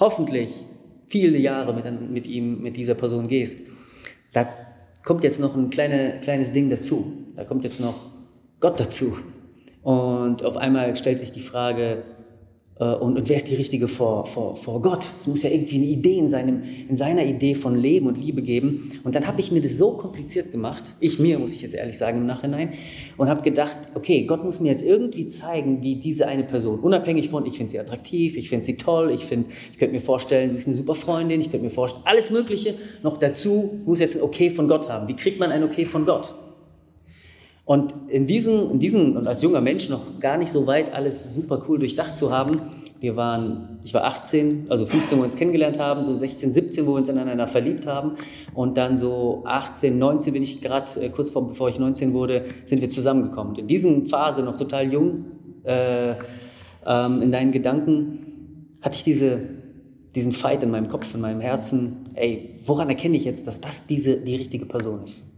hoffentlich 0.00 0.64
viele 1.06 1.38
Jahre 1.38 1.74
mit, 1.74 2.10
mit 2.10 2.26
ihm, 2.26 2.62
mit 2.62 2.76
dieser 2.76 2.94
Person 2.94 3.28
gehst, 3.28 3.68
da 4.32 4.48
kommt 5.04 5.24
jetzt 5.24 5.40
noch 5.40 5.54
ein 5.54 5.70
kleine, 5.70 6.20
kleines 6.20 6.52
Ding 6.52 6.70
dazu. 6.70 7.12
Da 7.36 7.44
kommt 7.44 7.64
jetzt 7.64 7.80
noch 7.80 8.10
Gott 8.60 8.78
dazu. 8.78 9.16
Und 9.82 10.44
auf 10.44 10.56
einmal 10.56 10.96
stellt 10.96 11.20
sich 11.20 11.32
die 11.32 11.40
Frage, 11.40 12.02
und, 12.84 13.18
und 13.18 13.28
wer 13.28 13.36
ist 13.36 13.46
die 13.46 13.56
Richtige 13.56 13.88
vor, 13.88 14.24
vor, 14.24 14.56
vor 14.56 14.80
Gott? 14.80 15.04
Es 15.18 15.26
muss 15.26 15.42
ja 15.42 15.50
irgendwie 15.50 15.76
eine 15.76 15.84
Idee 15.84 16.16
in, 16.16 16.28
seinem, 16.28 16.62
in 16.88 16.96
seiner 16.96 17.26
Idee 17.26 17.54
von 17.54 17.76
Leben 17.76 18.06
und 18.06 18.16
Liebe 18.16 18.40
geben. 18.40 18.88
Und 19.04 19.14
dann 19.14 19.26
habe 19.26 19.38
ich 19.40 19.52
mir 19.52 19.60
das 19.60 19.76
so 19.76 19.92
kompliziert 19.92 20.50
gemacht, 20.50 20.94
ich 20.98 21.18
mir, 21.18 21.38
muss 21.38 21.52
ich 21.52 21.60
jetzt 21.60 21.74
ehrlich 21.74 21.98
sagen, 21.98 22.18
im 22.18 22.26
Nachhinein, 22.26 22.72
und 23.18 23.28
habe 23.28 23.42
gedacht, 23.42 23.76
okay, 23.94 24.24
Gott 24.24 24.44
muss 24.44 24.60
mir 24.60 24.70
jetzt 24.70 24.82
irgendwie 24.82 25.26
zeigen, 25.26 25.82
wie 25.82 25.96
diese 25.96 26.26
eine 26.26 26.42
Person, 26.42 26.80
unabhängig 26.80 27.28
von, 27.28 27.44
ich 27.44 27.58
finde 27.58 27.70
sie 27.70 27.78
attraktiv, 27.78 28.38
ich 28.38 28.48
finde 28.48 28.64
sie 28.64 28.76
toll, 28.76 29.10
ich, 29.10 29.26
find, 29.26 29.48
ich 29.72 29.78
könnte 29.78 29.94
mir 29.94 30.00
vorstellen, 30.00 30.50
sie 30.52 30.56
ist 30.56 30.66
eine 30.66 30.74
super 30.74 30.94
Freundin, 30.94 31.42
ich 31.42 31.50
könnte 31.50 31.64
mir 31.64 31.70
vorstellen, 31.70 32.04
alles 32.06 32.30
Mögliche 32.30 32.74
noch 33.02 33.18
dazu, 33.18 33.80
muss 33.84 34.00
jetzt 34.00 34.16
ein 34.16 34.22
Okay 34.22 34.48
von 34.48 34.68
Gott 34.68 34.88
haben. 34.88 35.06
Wie 35.06 35.16
kriegt 35.16 35.38
man 35.38 35.52
ein 35.52 35.62
Okay 35.62 35.84
von 35.84 36.06
Gott? 36.06 36.34
Und 37.70 37.94
in 38.08 38.26
diesem, 38.26 38.72
in 38.72 38.80
diesem, 38.80 39.16
und 39.16 39.28
als 39.28 39.42
junger 39.42 39.60
Mensch 39.60 39.88
noch 39.88 40.18
gar 40.18 40.36
nicht 40.36 40.50
so 40.50 40.66
weit 40.66 40.92
alles 40.92 41.34
super 41.34 41.62
cool 41.68 41.78
durchdacht 41.78 42.16
zu 42.16 42.32
haben, 42.32 42.62
wir 42.98 43.14
waren, 43.14 43.78
ich 43.84 43.94
war 43.94 44.02
18, 44.06 44.66
also 44.68 44.86
15, 44.86 45.16
wo 45.16 45.22
wir 45.22 45.26
uns 45.26 45.36
kennengelernt 45.36 45.78
haben, 45.78 46.02
so 46.02 46.12
16, 46.12 46.50
17, 46.50 46.84
wo 46.84 46.94
wir 46.94 46.96
uns 46.96 47.08
ineinander 47.08 47.46
verliebt 47.46 47.86
haben. 47.86 48.16
Und 48.54 48.76
dann 48.76 48.96
so 48.96 49.44
18, 49.44 49.96
19 49.96 50.32
bin 50.32 50.42
ich 50.42 50.60
gerade, 50.60 51.00
äh, 51.00 51.10
kurz 51.10 51.30
vor, 51.30 51.46
bevor 51.46 51.68
ich 51.68 51.78
19 51.78 52.12
wurde, 52.12 52.46
sind 52.64 52.80
wir 52.80 52.88
zusammengekommen. 52.88 53.54
In 53.54 53.68
dieser 53.68 54.00
Phase, 54.08 54.42
noch 54.42 54.56
total 54.56 54.92
jung, 54.92 55.26
äh, 55.62 56.16
ähm, 56.84 57.22
in 57.22 57.30
deinen 57.30 57.52
Gedanken, 57.52 58.66
hatte 58.82 58.96
ich 58.96 59.04
diese, 59.04 59.42
diesen 60.16 60.32
Fight 60.32 60.64
in 60.64 60.72
meinem 60.72 60.88
Kopf, 60.88 61.14
in 61.14 61.20
meinem 61.20 61.40
Herzen. 61.40 61.98
Ey, 62.14 62.56
woran 62.66 62.88
erkenne 62.88 63.16
ich 63.16 63.24
jetzt, 63.24 63.46
dass 63.46 63.60
das 63.60 63.86
diese, 63.86 64.16
die 64.16 64.34
richtige 64.34 64.66
Person 64.66 65.04
ist? 65.04 65.29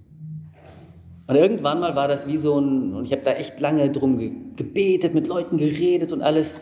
Und 1.32 1.38
irgendwann 1.38 1.80
mal 1.80 1.96
war 1.96 2.08
das 2.08 2.28
wie 2.28 2.36
so 2.36 2.60
ein, 2.60 2.92
und 2.92 3.06
ich 3.06 3.12
habe 3.12 3.22
da 3.24 3.30
echt 3.30 3.58
lange 3.58 3.88
drum 3.88 4.18
gebetet, 4.54 5.14
mit 5.14 5.28
Leuten 5.28 5.56
geredet 5.56 6.12
und 6.12 6.20
alles. 6.20 6.60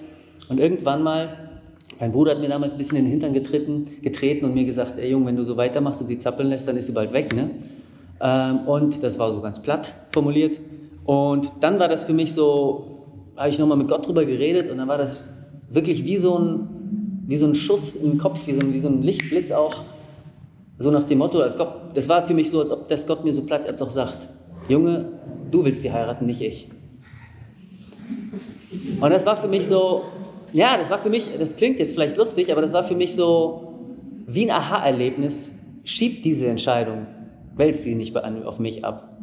Und 0.49 0.61
irgendwann 0.61 1.03
mal, 1.03 1.51
mein 1.99 2.13
Bruder 2.13 2.31
hat 2.31 2.41
mir 2.41 2.49
damals 2.49 2.75
ein 2.75 2.79
bisschen 2.79 2.99
in 2.99 3.07
den 3.07 3.11
Hintern 3.11 3.33
getreten, 3.33 3.87
getreten 4.01 4.45
und 4.45 4.55
mir 4.55 4.65
gesagt, 4.65 4.97
ey 4.97 5.11
Junge, 5.11 5.27
wenn 5.27 5.35
du 5.35 5.45
so 5.45 5.57
weitermachst 5.57 6.03
und 6.03 6.07
sie 6.07 6.19
zappeln 6.19 6.51
lässt, 6.51 6.69
dann 6.69 6.77
ist 6.77 6.87
sie 6.87 6.93
bald 6.93 7.13
weg, 7.13 7.35
ne? 7.35 7.51
Ähm, 8.21 8.61
und 8.69 9.03
das 9.03 9.19
war 9.19 9.33
so 9.33 9.41
ganz 9.41 9.61
platt 9.61 9.93
formuliert. 10.13 10.61
Und 11.05 11.51
dann 11.65 11.81
war 11.81 11.89
das 11.89 12.05
für 12.05 12.13
mich 12.13 12.33
so, 12.33 13.07
habe 13.37 13.49
ich 13.49 13.59
nochmal 13.59 13.77
mit 13.77 13.89
Gott 13.89 14.07
drüber 14.07 14.25
geredet 14.25 14.69
und 14.69 14.79
dann 14.79 14.87
war 14.87 14.99
das 14.99 15.29
wirklich 15.69 16.05
wie 16.05 16.17
so 16.17 16.39
ein, 16.39 17.25
wie 17.27 17.35
so 17.35 17.47
ein 17.47 17.57
Schuss 17.57 17.97
im 17.97 18.19
Kopf, 18.19 18.47
wie 18.47 18.53
so 18.53 18.61
ein, 18.61 18.73
wie 18.73 18.79
so 18.79 18.87
ein 18.87 19.03
Lichtblitz 19.03 19.51
auch. 19.51 19.83
So 20.79 20.93
nach 20.93 21.03
dem 21.03 21.19
Motto, 21.19 21.41
als 21.41 21.57
Gott, 21.57 21.73
das 21.95 22.09
war 22.09 22.25
für 22.25 22.35
mich 22.35 22.49
so, 22.53 22.61
als 22.61 22.71
ob 22.71 22.87
das 22.87 23.05
Gott 23.05 23.25
mir 23.25 23.33
so 23.33 23.43
platt 23.43 23.67
als 23.67 23.83
auch 23.83 23.91
sagt, 23.91 24.29
Junge, 24.69 25.13
du 25.51 25.65
willst 25.65 25.83
sie 25.83 25.93
heiraten, 25.93 26.27
nicht 26.27 26.41
ich. 26.41 26.69
Und 29.01 29.11
das 29.11 29.27
war 29.27 29.37
für 29.37 29.49
mich 29.49 29.67
so, 29.67 30.05
ja, 30.53 30.77
das 30.77 30.91
war 30.91 30.99
für 30.99 31.11
mich, 31.11 31.29
das 31.39 31.57
klingt 31.57 31.79
jetzt 31.79 31.93
vielleicht 31.93 32.17
lustig, 32.17 32.53
aber 32.53 32.61
das 32.61 32.73
war 32.73 32.85
für 32.85 32.95
mich 32.95 33.15
so 33.15 33.75
wie 34.27 34.45
ein 34.45 34.51
Aha-Erlebnis. 34.51 35.59
Schieb 35.85 36.23
diese 36.23 36.47
Entscheidung, 36.47 37.07
wälz 37.57 37.83
sie 37.83 37.95
nicht 37.95 38.17
auf 38.17 38.59
mich 38.59 38.85
ab. 38.85 39.19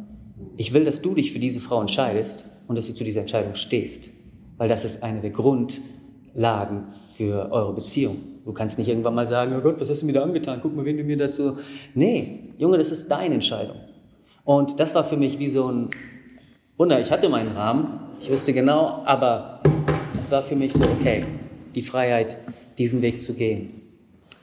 Ich 0.56 0.74
will, 0.74 0.84
dass 0.84 1.02
du 1.02 1.14
dich 1.14 1.32
für 1.32 1.38
diese 1.38 1.60
Frau 1.60 1.80
entscheidest 1.80 2.46
und 2.66 2.76
dass 2.76 2.86
du 2.88 2.94
zu 2.94 3.04
dieser 3.04 3.20
Entscheidung 3.20 3.54
stehst, 3.54 4.10
weil 4.56 4.68
das 4.68 4.84
ist 4.84 5.02
eine 5.02 5.20
der 5.20 5.30
Grundlagen 5.30 6.88
für 7.16 7.50
eure 7.52 7.72
Beziehung. 7.74 8.16
Du 8.44 8.52
kannst 8.52 8.78
nicht 8.78 8.88
irgendwann 8.88 9.14
mal 9.14 9.26
sagen, 9.26 9.54
oh 9.56 9.60
Gott, 9.60 9.80
was 9.80 9.88
hast 9.90 10.02
du 10.02 10.06
mir 10.06 10.14
da 10.14 10.22
angetan? 10.22 10.58
Guck 10.62 10.74
mal, 10.74 10.84
wen 10.84 10.96
du 10.96 11.04
mir 11.04 11.16
dazu. 11.16 11.58
Nee, 11.94 12.54
Junge, 12.58 12.78
das 12.78 12.90
ist 12.90 13.08
deine 13.08 13.34
Entscheidung. 13.34 13.76
Und 14.48 14.80
das 14.80 14.94
war 14.94 15.04
für 15.04 15.18
mich 15.18 15.38
wie 15.38 15.46
so 15.46 15.70
ein 15.70 15.90
Wunder. 16.78 16.98
Ich 17.02 17.10
hatte 17.10 17.28
meinen 17.28 17.54
Rahmen, 17.54 18.00
ich 18.18 18.30
wusste 18.30 18.54
genau, 18.54 19.02
aber 19.04 19.60
es 20.18 20.30
war 20.30 20.40
für 20.40 20.56
mich 20.56 20.72
so, 20.72 20.84
okay, 20.84 21.26
die 21.74 21.82
Freiheit, 21.82 22.38
diesen 22.78 23.02
Weg 23.02 23.20
zu 23.20 23.34
gehen. 23.34 23.82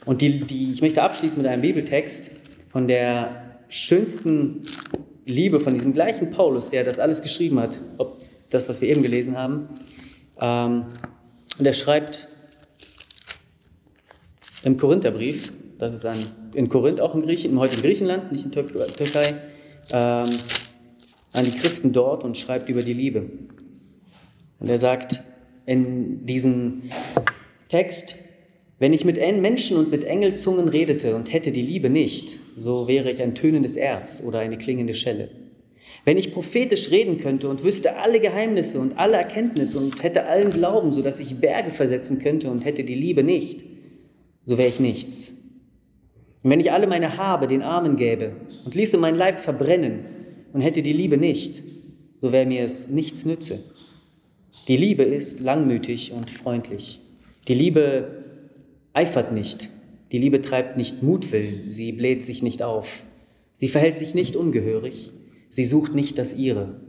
Und 0.06 0.22
die, 0.22 0.42
die, 0.42 0.74
ich 0.74 0.84
möchte 0.84 1.02
abschließen 1.02 1.42
mit 1.42 1.50
einem 1.50 1.64
Bibeltext 1.64 2.30
von 2.68 2.88
der 2.88 3.58
schönsten 3.68 4.62
Liebe, 5.26 5.60
von 5.60 5.74
diesem 5.74 5.92
gleichen 5.92 6.30
Paulus, 6.30 6.70
der 6.70 6.84
das 6.84 7.00
alles 7.00 7.24
geschrieben 7.24 7.60
hat, 7.60 7.82
ob 7.98 8.20
das, 8.52 8.70
was 8.70 8.82
wir 8.82 8.90
eben 8.90 9.02
gelesen 9.02 9.36
haben. 9.36 9.70
Ähm, 10.40 10.86
und 11.58 11.66
er 11.66 11.74
schreibt 11.74 12.28
im 14.62 14.78
Korintherbrief, 14.78 15.52
das 15.80 15.96
ist 15.96 16.06
ein, 16.06 16.28
in 16.54 16.70
Korinth, 16.70 17.02
auch 17.02 17.16
in 17.16 17.24
Griechen, 17.24 17.58
heute 17.58 17.78
in 17.78 17.82
Griechenland, 17.82 18.32
nicht 18.32 18.46
in 18.46 18.52
Türkei, 18.52 19.34
ähm, 19.92 20.30
an 21.34 21.46
die 21.46 21.52
Christen 21.52 21.94
dort 21.94 22.24
und 22.24 22.38
schreibt 22.38 22.70
über 22.70 22.82
die 22.82 22.94
Liebe. 22.94 23.30
Und 24.60 24.70
er 24.70 24.78
sagt 24.78 25.22
in 25.66 26.26
diesem 26.26 26.84
Text, 27.68 28.16
wenn 28.80 28.94
ich 28.94 29.06
mit 29.06 29.18
Menschen 29.18 29.78
und 29.78 29.90
mit 29.90 30.04
Engelzungen 30.04 30.68
redete 30.68 31.16
und 31.16 31.32
hätte 31.32 31.52
die 31.52 31.62
Liebe 31.62 31.90
nicht, 31.90 32.40
so 32.56 32.88
wäre 32.88 33.10
ich 33.10 33.22
ein 33.22 33.36
tönendes 33.36 33.76
Erz 33.76 34.24
oder 34.26 34.40
eine 34.40 34.58
klingende 34.58 34.94
Schelle. 34.94 35.30
Wenn 36.04 36.18
ich 36.18 36.34
prophetisch 36.34 36.92
reden 36.92 37.18
könnte 37.18 37.50
und 37.50 37.64
wüsste 37.64 37.98
alle 37.98 38.20
Geheimnisse 38.20 38.80
und 38.80 38.98
alle 38.98 39.18
Erkenntnisse 39.18 39.80
und 39.80 40.04
hätte 40.04 40.28
allen 40.28 40.52
Glauben, 40.52 40.92
so 40.92 41.02
dass 41.02 41.20
ich 41.20 41.40
Berge 41.40 41.72
versetzen 41.72 42.20
könnte 42.20 42.52
und 42.52 42.64
hätte 42.64 42.84
die 42.84 42.96
Liebe 42.96 43.24
nicht, 43.24 43.66
so 44.44 44.58
wäre 44.58 44.70
ich 44.70 44.80
nichts. 44.80 45.45
Und 46.46 46.52
wenn 46.52 46.60
ich 46.60 46.72
alle 46.72 46.86
meine 46.86 47.18
Habe 47.18 47.48
den 47.48 47.64
Armen 47.64 47.96
gäbe 47.96 48.34
und 48.66 48.76
ließe 48.76 49.00
mein 49.00 49.16
Leib 49.16 49.40
verbrennen 49.40 50.06
und 50.54 50.62
hätte 50.62 50.84
die 50.84 50.94
Liebe 50.94 51.18
nicht, 51.18 51.64
so 52.22 52.32
wäre 52.32 52.46
mir 52.46 52.64
es 52.64 52.88
nichts 52.88 53.26
nütze. 53.26 53.64
Die 54.68 54.78
Liebe 54.78 55.02
ist 55.02 55.40
langmütig 55.40 56.12
und 56.12 56.30
freundlich. 56.30 57.00
Die 57.48 57.56
Liebe 57.56 58.24
eifert 58.94 59.32
nicht. 59.32 59.72
Die 60.12 60.20
Liebe 60.20 60.40
treibt 60.40 60.78
nicht 60.78 61.02
Mutwillen. 61.02 61.72
Sie 61.72 61.92
bläht 61.94 62.24
sich 62.24 62.44
nicht 62.44 62.62
auf. 62.62 63.02
Sie 63.54 63.68
verhält 63.68 63.98
sich 63.98 64.14
nicht 64.14 64.36
ungehörig. 64.36 65.14
Sie 65.50 65.66
sucht 65.66 65.96
nicht 65.96 66.20
das 66.20 66.36
Ihre. 66.36 66.80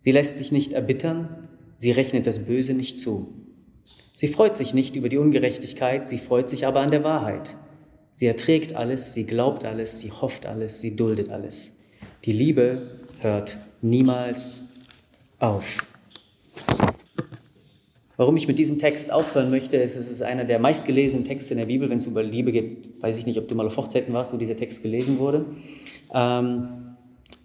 Sie 0.00 0.12
lässt 0.12 0.38
sich 0.38 0.50
nicht 0.50 0.72
erbittern. 0.72 1.46
Sie 1.74 1.90
rechnet 1.90 2.26
das 2.26 2.46
Böse 2.46 2.72
nicht 2.72 2.98
zu. 2.98 3.34
Sie 4.14 4.28
freut 4.28 4.56
sich 4.56 4.72
nicht 4.72 4.96
über 4.96 5.10
die 5.10 5.18
Ungerechtigkeit. 5.18 6.08
Sie 6.08 6.16
freut 6.16 6.48
sich 6.48 6.66
aber 6.66 6.80
an 6.80 6.90
der 6.90 7.04
Wahrheit. 7.04 7.54
Sie 8.18 8.26
erträgt 8.26 8.74
alles, 8.74 9.14
sie 9.14 9.26
glaubt 9.26 9.64
alles, 9.64 10.00
sie 10.00 10.10
hofft 10.10 10.44
alles, 10.44 10.80
sie 10.80 10.96
duldet 10.96 11.30
alles. 11.30 11.84
Die 12.24 12.32
Liebe 12.32 12.98
hört 13.20 13.58
niemals 13.80 14.70
auf. 15.38 15.86
Warum 18.16 18.36
ich 18.36 18.48
mit 18.48 18.58
diesem 18.58 18.80
Text 18.80 19.12
aufhören 19.12 19.50
möchte, 19.50 19.76
ist, 19.76 19.94
es 19.94 20.10
ist 20.10 20.22
einer 20.22 20.42
der 20.42 20.58
meistgelesenen 20.58 21.24
Texte 21.24 21.54
in 21.54 21.58
der 21.58 21.66
Bibel, 21.66 21.88
wenn 21.90 21.98
es 21.98 22.06
über 22.06 22.24
Liebe 22.24 22.50
geht. 22.50 23.00
Weiß 23.00 23.16
ich 23.16 23.24
nicht, 23.24 23.38
ob 23.38 23.46
du 23.46 23.54
mal 23.54 23.68
auf 23.68 23.76
Hochzeiten 23.76 24.12
warst, 24.12 24.32
wo 24.32 24.36
dieser 24.36 24.56
Text 24.56 24.82
gelesen 24.82 25.20
wurde. 25.20 25.44
Ähm, 26.12 26.96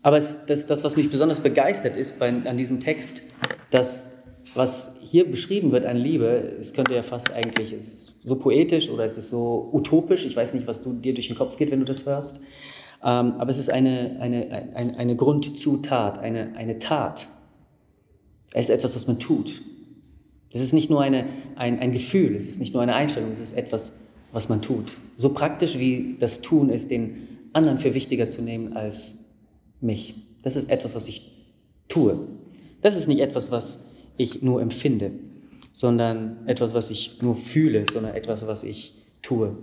aber 0.01 0.17
es, 0.17 0.47
das, 0.47 0.65
das, 0.65 0.83
was 0.83 0.95
mich 0.95 1.11
besonders 1.11 1.39
begeistert, 1.39 1.97
ist 1.97 2.17
bei, 2.17 2.29
an 2.29 2.57
diesem 2.57 2.79
Text, 2.79 3.21
dass 3.69 4.22
was 4.55 4.99
hier 5.01 5.29
beschrieben 5.29 5.71
wird 5.71 5.85
an 5.85 5.97
Liebe, 5.97 6.57
es 6.59 6.73
könnte 6.73 6.93
ja 6.93 7.01
fast 7.01 7.33
eigentlich, 7.33 7.73
es 7.73 7.87
ist 7.87 8.21
so 8.23 8.35
poetisch 8.35 8.89
oder 8.89 9.03
es 9.05 9.17
ist 9.17 9.29
so 9.29 9.69
utopisch, 9.71 10.25
ich 10.25 10.35
weiß 10.35 10.53
nicht, 10.53 10.67
was 10.67 10.81
du, 10.81 10.93
dir 10.93 11.13
durch 11.13 11.27
den 11.27 11.37
Kopf 11.37 11.57
geht, 11.57 11.71
wenn 11.71 11.79
du 11.79 11.85
das 11.85 12.05
hörst, 12.05 12.41
ähm, 13.03 13.33
aber 13.37 13.49
es 13.49 13.57
ist 13.57 13.69
eine, 13.69 14.17
eine, 14.19 14.69
eine, 14.75 14.97
eine 14.97 15.15
Grundzutat, 15.15 16.19
eine, 16.19 16.55
eine 16.55 16.79
Tat. 16.79 17.27
Es 18.53 18.69
ist 18.69 18.75
etwas, 18.75 18.95
was 18.95 19.07
man 19.07 19.19
tut. 19.19 19.61
Es 20.51 20.61
ist 20.61 20.73
nicht 20.73 20.89
nur 20.89 21.01
eine, 21.01 21.25
ein, 21.55 21.79
ein 21.79 21.91
Gefühl, 21.91 22.35
es 22.35 22.47
ist 22.47 22.59
nicht 22.59 22.73
nur 22.73 22.83
eine 22.83 22.93
Einstellung, 22.93 23.31
es 23.31 23.39
ist 23.39 23.57
etwas, 23.57 23.99
was 24.31 24.49
man 24.49 24.61
tut. 24.61 24.93
So 25.15 25.29
praktisch 25.29 25.79
wie 25.79 26.15
das 26.19 26.41
Tun 26.41 26.69
ist, 26.69 26.91
den 26.91 27.27
anderen 27.53 27.79
für 27.79 27.93
wichtiger 27.93 28.29
zu 28.29 28.41
nehmen 28.43 28.73
als 28.73 29.25
mich. 29.81 30.15
Das 30.43 30.55
ist 30.55 30.69
etwas, 30.69 30.95
was 30.95 31.07
ich 31.07 31.31
tue. 31.87 32.19
Das 32.81 32.95
ist 32.95 33.07
nicht 33.07 33.19
etwas, 33.19 33.51
was 33.51 33.83
ich 34.17 34.41
nur 34.41 34.61
empfinde. 34.61 35.11
sondern 35.73 36.47
etwas, 36.47 36.73
was 36.75 36.91
ich 36.91 37.21
nur 37.21 37.35
fühle, 37.35 37.85
sondern 37.91 38.13
etwas, 38.13 38.47
was 38.47 38.63
ich 38.63 38.93
tue. 39.23 39.57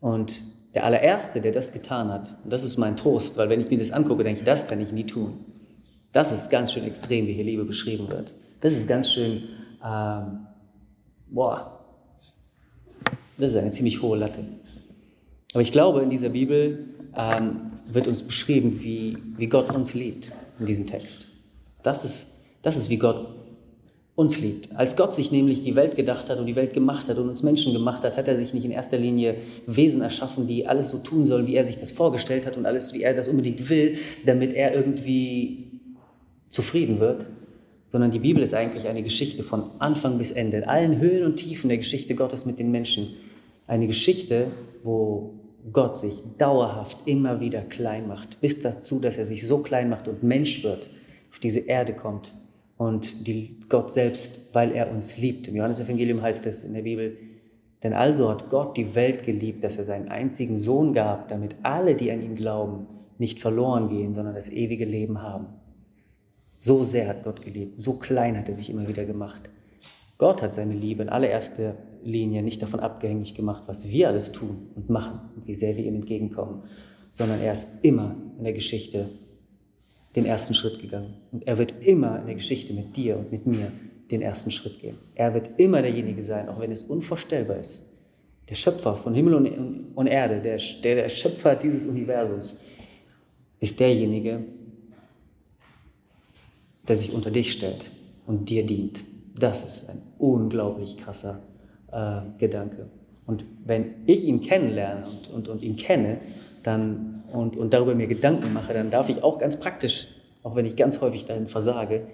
Und 0.00 0.42
der 0.74 0.84
allererste, 0.84 1.40
der 1.40 1.50
das 1.50 1.72
getan 1.72 2.08
hat, 2.08 2.36
und 2.44 2.52
das 2.52 2.62
ist 2.64 2.78
mein 2.78 2.96
Trost, 2.96 3.36
weil 3.36 3.48
wenn 3.48 3.60
ich 3.60 3.68
mir 3.68 3.76
das 3.76 3.90
angucke, 3.90 4.22
denke 4.22 4.40
ich, 4.40 4.46
das 4.46 4.68
kann 4.68 4.80
ich 4.80 4.92
nie 4.92 5.04
tun. 5.04 5.44
Das 6.12 6.30
ist 6.32 6.50
ganz 6.50 6.72
schön 6.72 6.84
extrem, 6.84 7.26
wie 7.26 7.32
hier 7.32 7.44
Liebe 7.44 7.64
beschrieben 7.64 8.08
wird. 8.08 8.32
Das 8.60 8.72
ist 8.74 8.86
ganz 8.88 9.10
schön, 9.10 9.42
ähm, 9.84 10.46
boah, 11.28 11.80
das 13.36 13.50
ist 13.50 13.56
eine 13.56 13.72
ziemlich 13.72 14.00
hohe 14.00 14.18
Latte. 14.18 14.44
Aber 15.52 15.62
ich 15.62 15.72
glaube, 15.72 16.02
in 16.02 16.10
dieser 16.10 16.28
Bibel 16.28 16.86
ähm, 17.16 17.72
wird 17.92 18.06
uns 18.06 18.22
beschrieben, 18.22 18.80
wie, 18.82 19.18
wie 19.36 19.46
Gott 19.46 19.74
uns 19.74 19.94
liebt 19.94 20.30
in 20.60 20.66
diesem 20.66 20.86
Text. 20.86 21.26
Das 21.82 22.04
ist, 22.04 22.34
das 22.62 22.76
ist, 22.76 22.90
wie 22.90 22.98
Gott 22.98 23.39
uns 24.14 24.40
liebt. 24.40 24.76
Als 24.76 24.96
Gott 24.96 25.14
sich 25.14 25.32
nämlich 25.32 25.62
die 25.62 25.76
Welt 25.76 25.96
gedacht 25.96 26.28
hat 26.28 26.38
und 26.38 26.46
die 26.46 26.56
Welt 26.56 26.74
gemacht 26.74 27.08
hat 27.08 27.18
und 27.18 27.28
uns 27.28 27.42
Menschen 27.42 27.72
gemacht 27.72 28.02
hat, 28.02 28.16
hat 28.16 28.28
er 28.28 28.36
sich 28.36 28.52
nicht 28.52 28.64
in 28.64 28.70
erster 28.70 28.98
Linie 28.98 29.36
Wesen 29.66 30.02
erschaffen, 30.02 30.46
die 30.46 30.66
alles 30.66 30.90
so 30.90 30.98
tun 30.98 31.24
sollen, 31.24 31.46
wie 31.46 31.54
er 31.54 31.64
sich 31.64 31.78
das 31.78 31.90
vorgestellt 31.90 32.46
hat 32.46 32.56
und 32.56 32.66
alles, 32.66 32.92
wie 32.92 33.02
er 33.02 33.14
das 33.14 33.28
unbedingt 33.28 33.70
will, 33.70 33.96
damit 34.26 34.52
er 34.52 34.74
irgendwie 34.74 35.80
zufrieden 36.48 36.98
wird, 36.98 37.28
sondern 37.86 38.10
die 38.10 38.18
Bibel 38.18 38.42
ist 38.42 38.54
eigentlich 38.54 38.88
eine 38.88 39.02
Geschichte 39.02 39.42
von 39.42 39.70
Anfang 39.78 40.18
bis 40.18 40.30
Ende, 40.32 40.58
in 40.58 40.64
allen 40.64 40.98
Höhen 40.98 41.24
und 41.24 41.36
Tiefen 41.36 41.68
der 41.68 41.78
Geschichte 41.78 42.14
Gottes 42.14 42.44
mit 42.44 42.58
den 42.58 42.70
Menschen. 42.70 43.14
Eine 43.66 43.86
Geschichte, 43.86 44.48
wo 44.82 45.34
Gott 45.72 45.96
sich 45.96 46.22
dauerhaft 46.38 46.98
immer 47.06 47.40
wieder 47.40 47.62
klein 47.62 48.08
macht, 48.08 48.40
bis 48.40 48.60
dazu, 48.60 48.98
dass 48.98 49.16
er 49.16 49.26
sich 49.26 49.46
so 49.46 49.58
klein 49.58 49.88
macht 49.88 50.08
und 50.08 50.22
Mensch 50.22 50.64
wird, 50.64 50.90
auf 51.30 51.38
diese 51.38 51.60
Erde 51.60 51.92
kommt 51.94 52.32
und 52.80 53.26
die 53.26 53.58
Gott 53.68 53.90
selbst, 53.90 54.54
weil 54.54 54.72
er 54.72 54.90
uns 54.90 55.18
liebt. 55.18 55.46
Im 55.48 55.54
Johannesevangelium 55.54 56.22
heißt 56.22 56.46
es 56.46 56.64
in 56.64 56.72
der 56.72 56.80
Bibel, 56.80 57.14
denn 57.82 57.92
also 57.92 58.30
hat 58.30 58.48
Gott 58.48 58.78
die 58.78 58.94
Welt 58.94 59.22
geliebt, 59.22 59.62
dass 59.62 59.76
er 59.76 59.84
seinen 59.84 60.08
einzigen 60.08 60.56
Sohn 60.56 60.94
gab, 60.94 61.28
damit 61.28 61.56
alle, 61.62 61.94
die 61.94 62.10
an 62.10 62.22
ihn 62.22 62.36
glauben, 62.36 62.86
nicht 63.18 63.38
verloren 63.38 63.90
gehen, 63.90 64.14
sondern 64.14 64.34
das 64.34 64.48
ewige 64.48 64.86
Leben 64.86 65.20
haben. 65.20 65.48
So 66.56 66.82
sehr 66.82 67.06
hat 67.06 67.22
Gott 67.22 67.42
geliebt, 67.42 67.78
so 67.78 67.98
klein 67.98 68.38
hat 68.38 68.48
er 68.48 68.54
sich 68.54 68.70
immer 68.70 68.88
wieder 68.88 69.04
gemacht. 69.04 69.50
Gott 70.16 70.40
hat 70.40 70.54
seine 70.54 70.72
Liebe 70.72 71.02
in 71.02 71.10
allererster 71.10 71.74
Linie 72.02 72.42
nicht 72.42 72.62
davon 72.62 72.80
abhängig 72.80 73.34
gemacht, 73.34 73.64
was 73.66 73.90
wir 73.90 74.08
alles 74.08 74.32
tun 74.32 74.70
und 74.74 74.88
machen 74.88 75.20
und 75.36 75.46
wie 75.46 75.54
sehr 75.54 75.76
wir 75.76 75.84
ihm 75.84 75.96
entgegenkommen, 75.96 76.62
sondern 77.10 77.42
er 77.42 77.52
ist 77.52 77.68
immer 77.82 78.16
in 78.38 78.44
der 78.44 78.54
Geschichte 78.54 79.10
den 80.16 80.24
ersten 80.24 80.54
Schritt 80.54 80.80
gegangen. 80.80 81.14
Und 81.32 81.46
er 81.46 81.58
wird 81.58 81.74
immer 81.80 82.18
in 82.20 82.26
der 82.26 82.34
Geschichte 82.34 82.72
mit 82.72 82.96
dir 82.96 83.18
und 83.18 83.30
mit 83.30 83.46
mir 83.46 83.72
den 84.10 84.22
ersten 84.22 84.50
Schritt 84.50 84.80
gehen. 84.80 84.98
Er 85.14 85.34
wird 85.34 85.50
immer 85.58 85.82
derjenige 85.82 86.22
sein, 86.22 86.48
auch 86.48 86.58
wenn 86.58 86.72
es 86.72 86.82
unvorstellbar 86.82 87.58
ist. 87.58 87.96
Der 88.48 88.56
Schöpfer 88.56 88.96
von 88.96 89.14
Himmel 89.14 89.34
und, 89.94 90.06
Erde, 90.08 90.40
der, 90.40 90.58
der, 90.82 90.94
der 90.96 91.08
Schöpfer 91.08 91.54
dieses 91.54 91.86
Universums, 91.86 92.64
ist 93.60 93.78
derjenige, 93.78 94.42
der 96.88 96.96
sich 96.96 97.12
unter 97.12 97.30
dich 97.30 97.52
stellt 97.52 97.90
und 98.26 98.48
dir 98.48 98.66
dient. 98.66 99.04
Das 99.38 99.64
ist 99.64 99.90
ein 99.90 100.02
unglaublich 100.18 100.96
krasser 100.96 101.40
äh, 101.92 102.22
Gedanke. 102.38 102.88
Und 103.26 103.44
wenn 103.64 103.94
ich 104.06 104.24
ihn 104.24 104.40
kennenlerne 104.40 105.06
und, 105.06 105.30
und, 105.30 105.48
und 105.48 105.62
ihn 105.62 105.76
kenne, 105.76 106.18
dann, 106.64 107.19
und, 107.32 107.56
und 107.56 107.72
darüber 107.72 107.94
mir 107.94 108.06
Gedanken 108.06 108.52
mache, 108.52 108.72
dann 108.74 108.90
darf 108.90 109.08
ich 109.08 109.22
auch 109.22 109.38
ganz 109.38 109.58
praktisch, 109.58 110.08
auch 110.42 110.56
wenn 110.56 110.66
ich 110.66 110.76
ganz 110.76 111.00
häufig 111.00 111.24
darin 111.24 111.46
versage, 111.46 112.06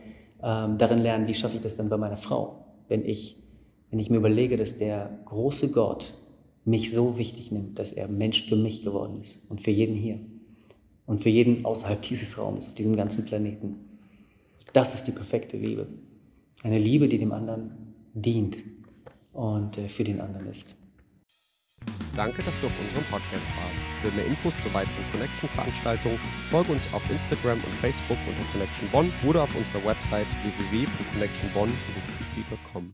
ähm, 0.42 0.78
darin 0.78 1.00
lernen, 1.00 1.28
wie 1.28 1.34
schaffe 1.34 1.56
ich 1.56 1.62
das 1.62 1.76
dann 1.76 1.88
bei 1.88 1.96
meiner 1.96 2.16
Frau, 2.16 2.64
wenn 2.88 3.04
ich, 3.04 3.36
wenn 3.90 3.98
ich 3.98 4.10
mir 4.10 4.18
überlege, 4.18 4.56
dass 4.56 4.78
der 4.78 5.18
große 5.24 5.70
Gott 5.72 6.14
mich 6.64 6.92
so 6.92 7.16
wichtig 7.16 7.52
nimmt, 7.52 7.78
dass 7.78 7.92
er 7.92 8.08
Mensch 8.08 8.46
für 8.46 8.56
mich 8.56 8.82
geworden 8.82 9.20
ist 9.20 9.38
und 9.48 9.62
für 9.62 9.70
jeden 9.70 9.96
hier 9.96 10.18
und 11.06 11.22
für 11.22 11.28
jeden 11.28 11.64
außerhalb 11.64 12.02
dieses 12.02 12.38
Raumes, 12.38 12.66
auf 12.68 12.74
diesem 12.74 12.96
ganzen 12.96 13.24
Planeten. 13.24 13.76
Das 14.72 14.94
ist 14.94 15.06
die 15.06 15.12
perfekte 15.12 15.56
Liebe. 15.56 15.86
Eine 16.64 16.78
Liebe, 16.78 17.08
die 17.08 17.18
dem 17.18 17.32
anderen 17.32 17.94
dient 18.14 18.56
und 19.32 19.78
äh, 19.78 19.88
für 19.88 20.04
den 20.04 20.20
anderen 20.20 20.48
ist. 20.48 20.74
Danke, 22.16 22.42
dass 22.42 22.60
du 22.60 22.66
auf 22.66 22.72
unserem 22.80 23.04
Podcast 23.04 23.46
warst. 23.60 23.78
Für 24.02 24.10
mehr 24.16 24.26
Infos 24.26 24.52
zu 24.64 24.72
weiteren 24.72 25.04
Connection-Veranstaltungen 25.12 26.18
folge 26.50 26.72
uns 26.72 26.82
auf 26.92 27.08
Instagram 27.10 27.62
und 27.62 27.74
Facebook 27.80 28.18
unter 28.26 28.44
Connection 28.52 28.88
Bonn 28.90 29.12
oder 29.24 29.42
auf 29.42 29.54
unserer 29.54 29.84
Website 29.84 30.26
www.connectionbonn.com. 30.42 32.84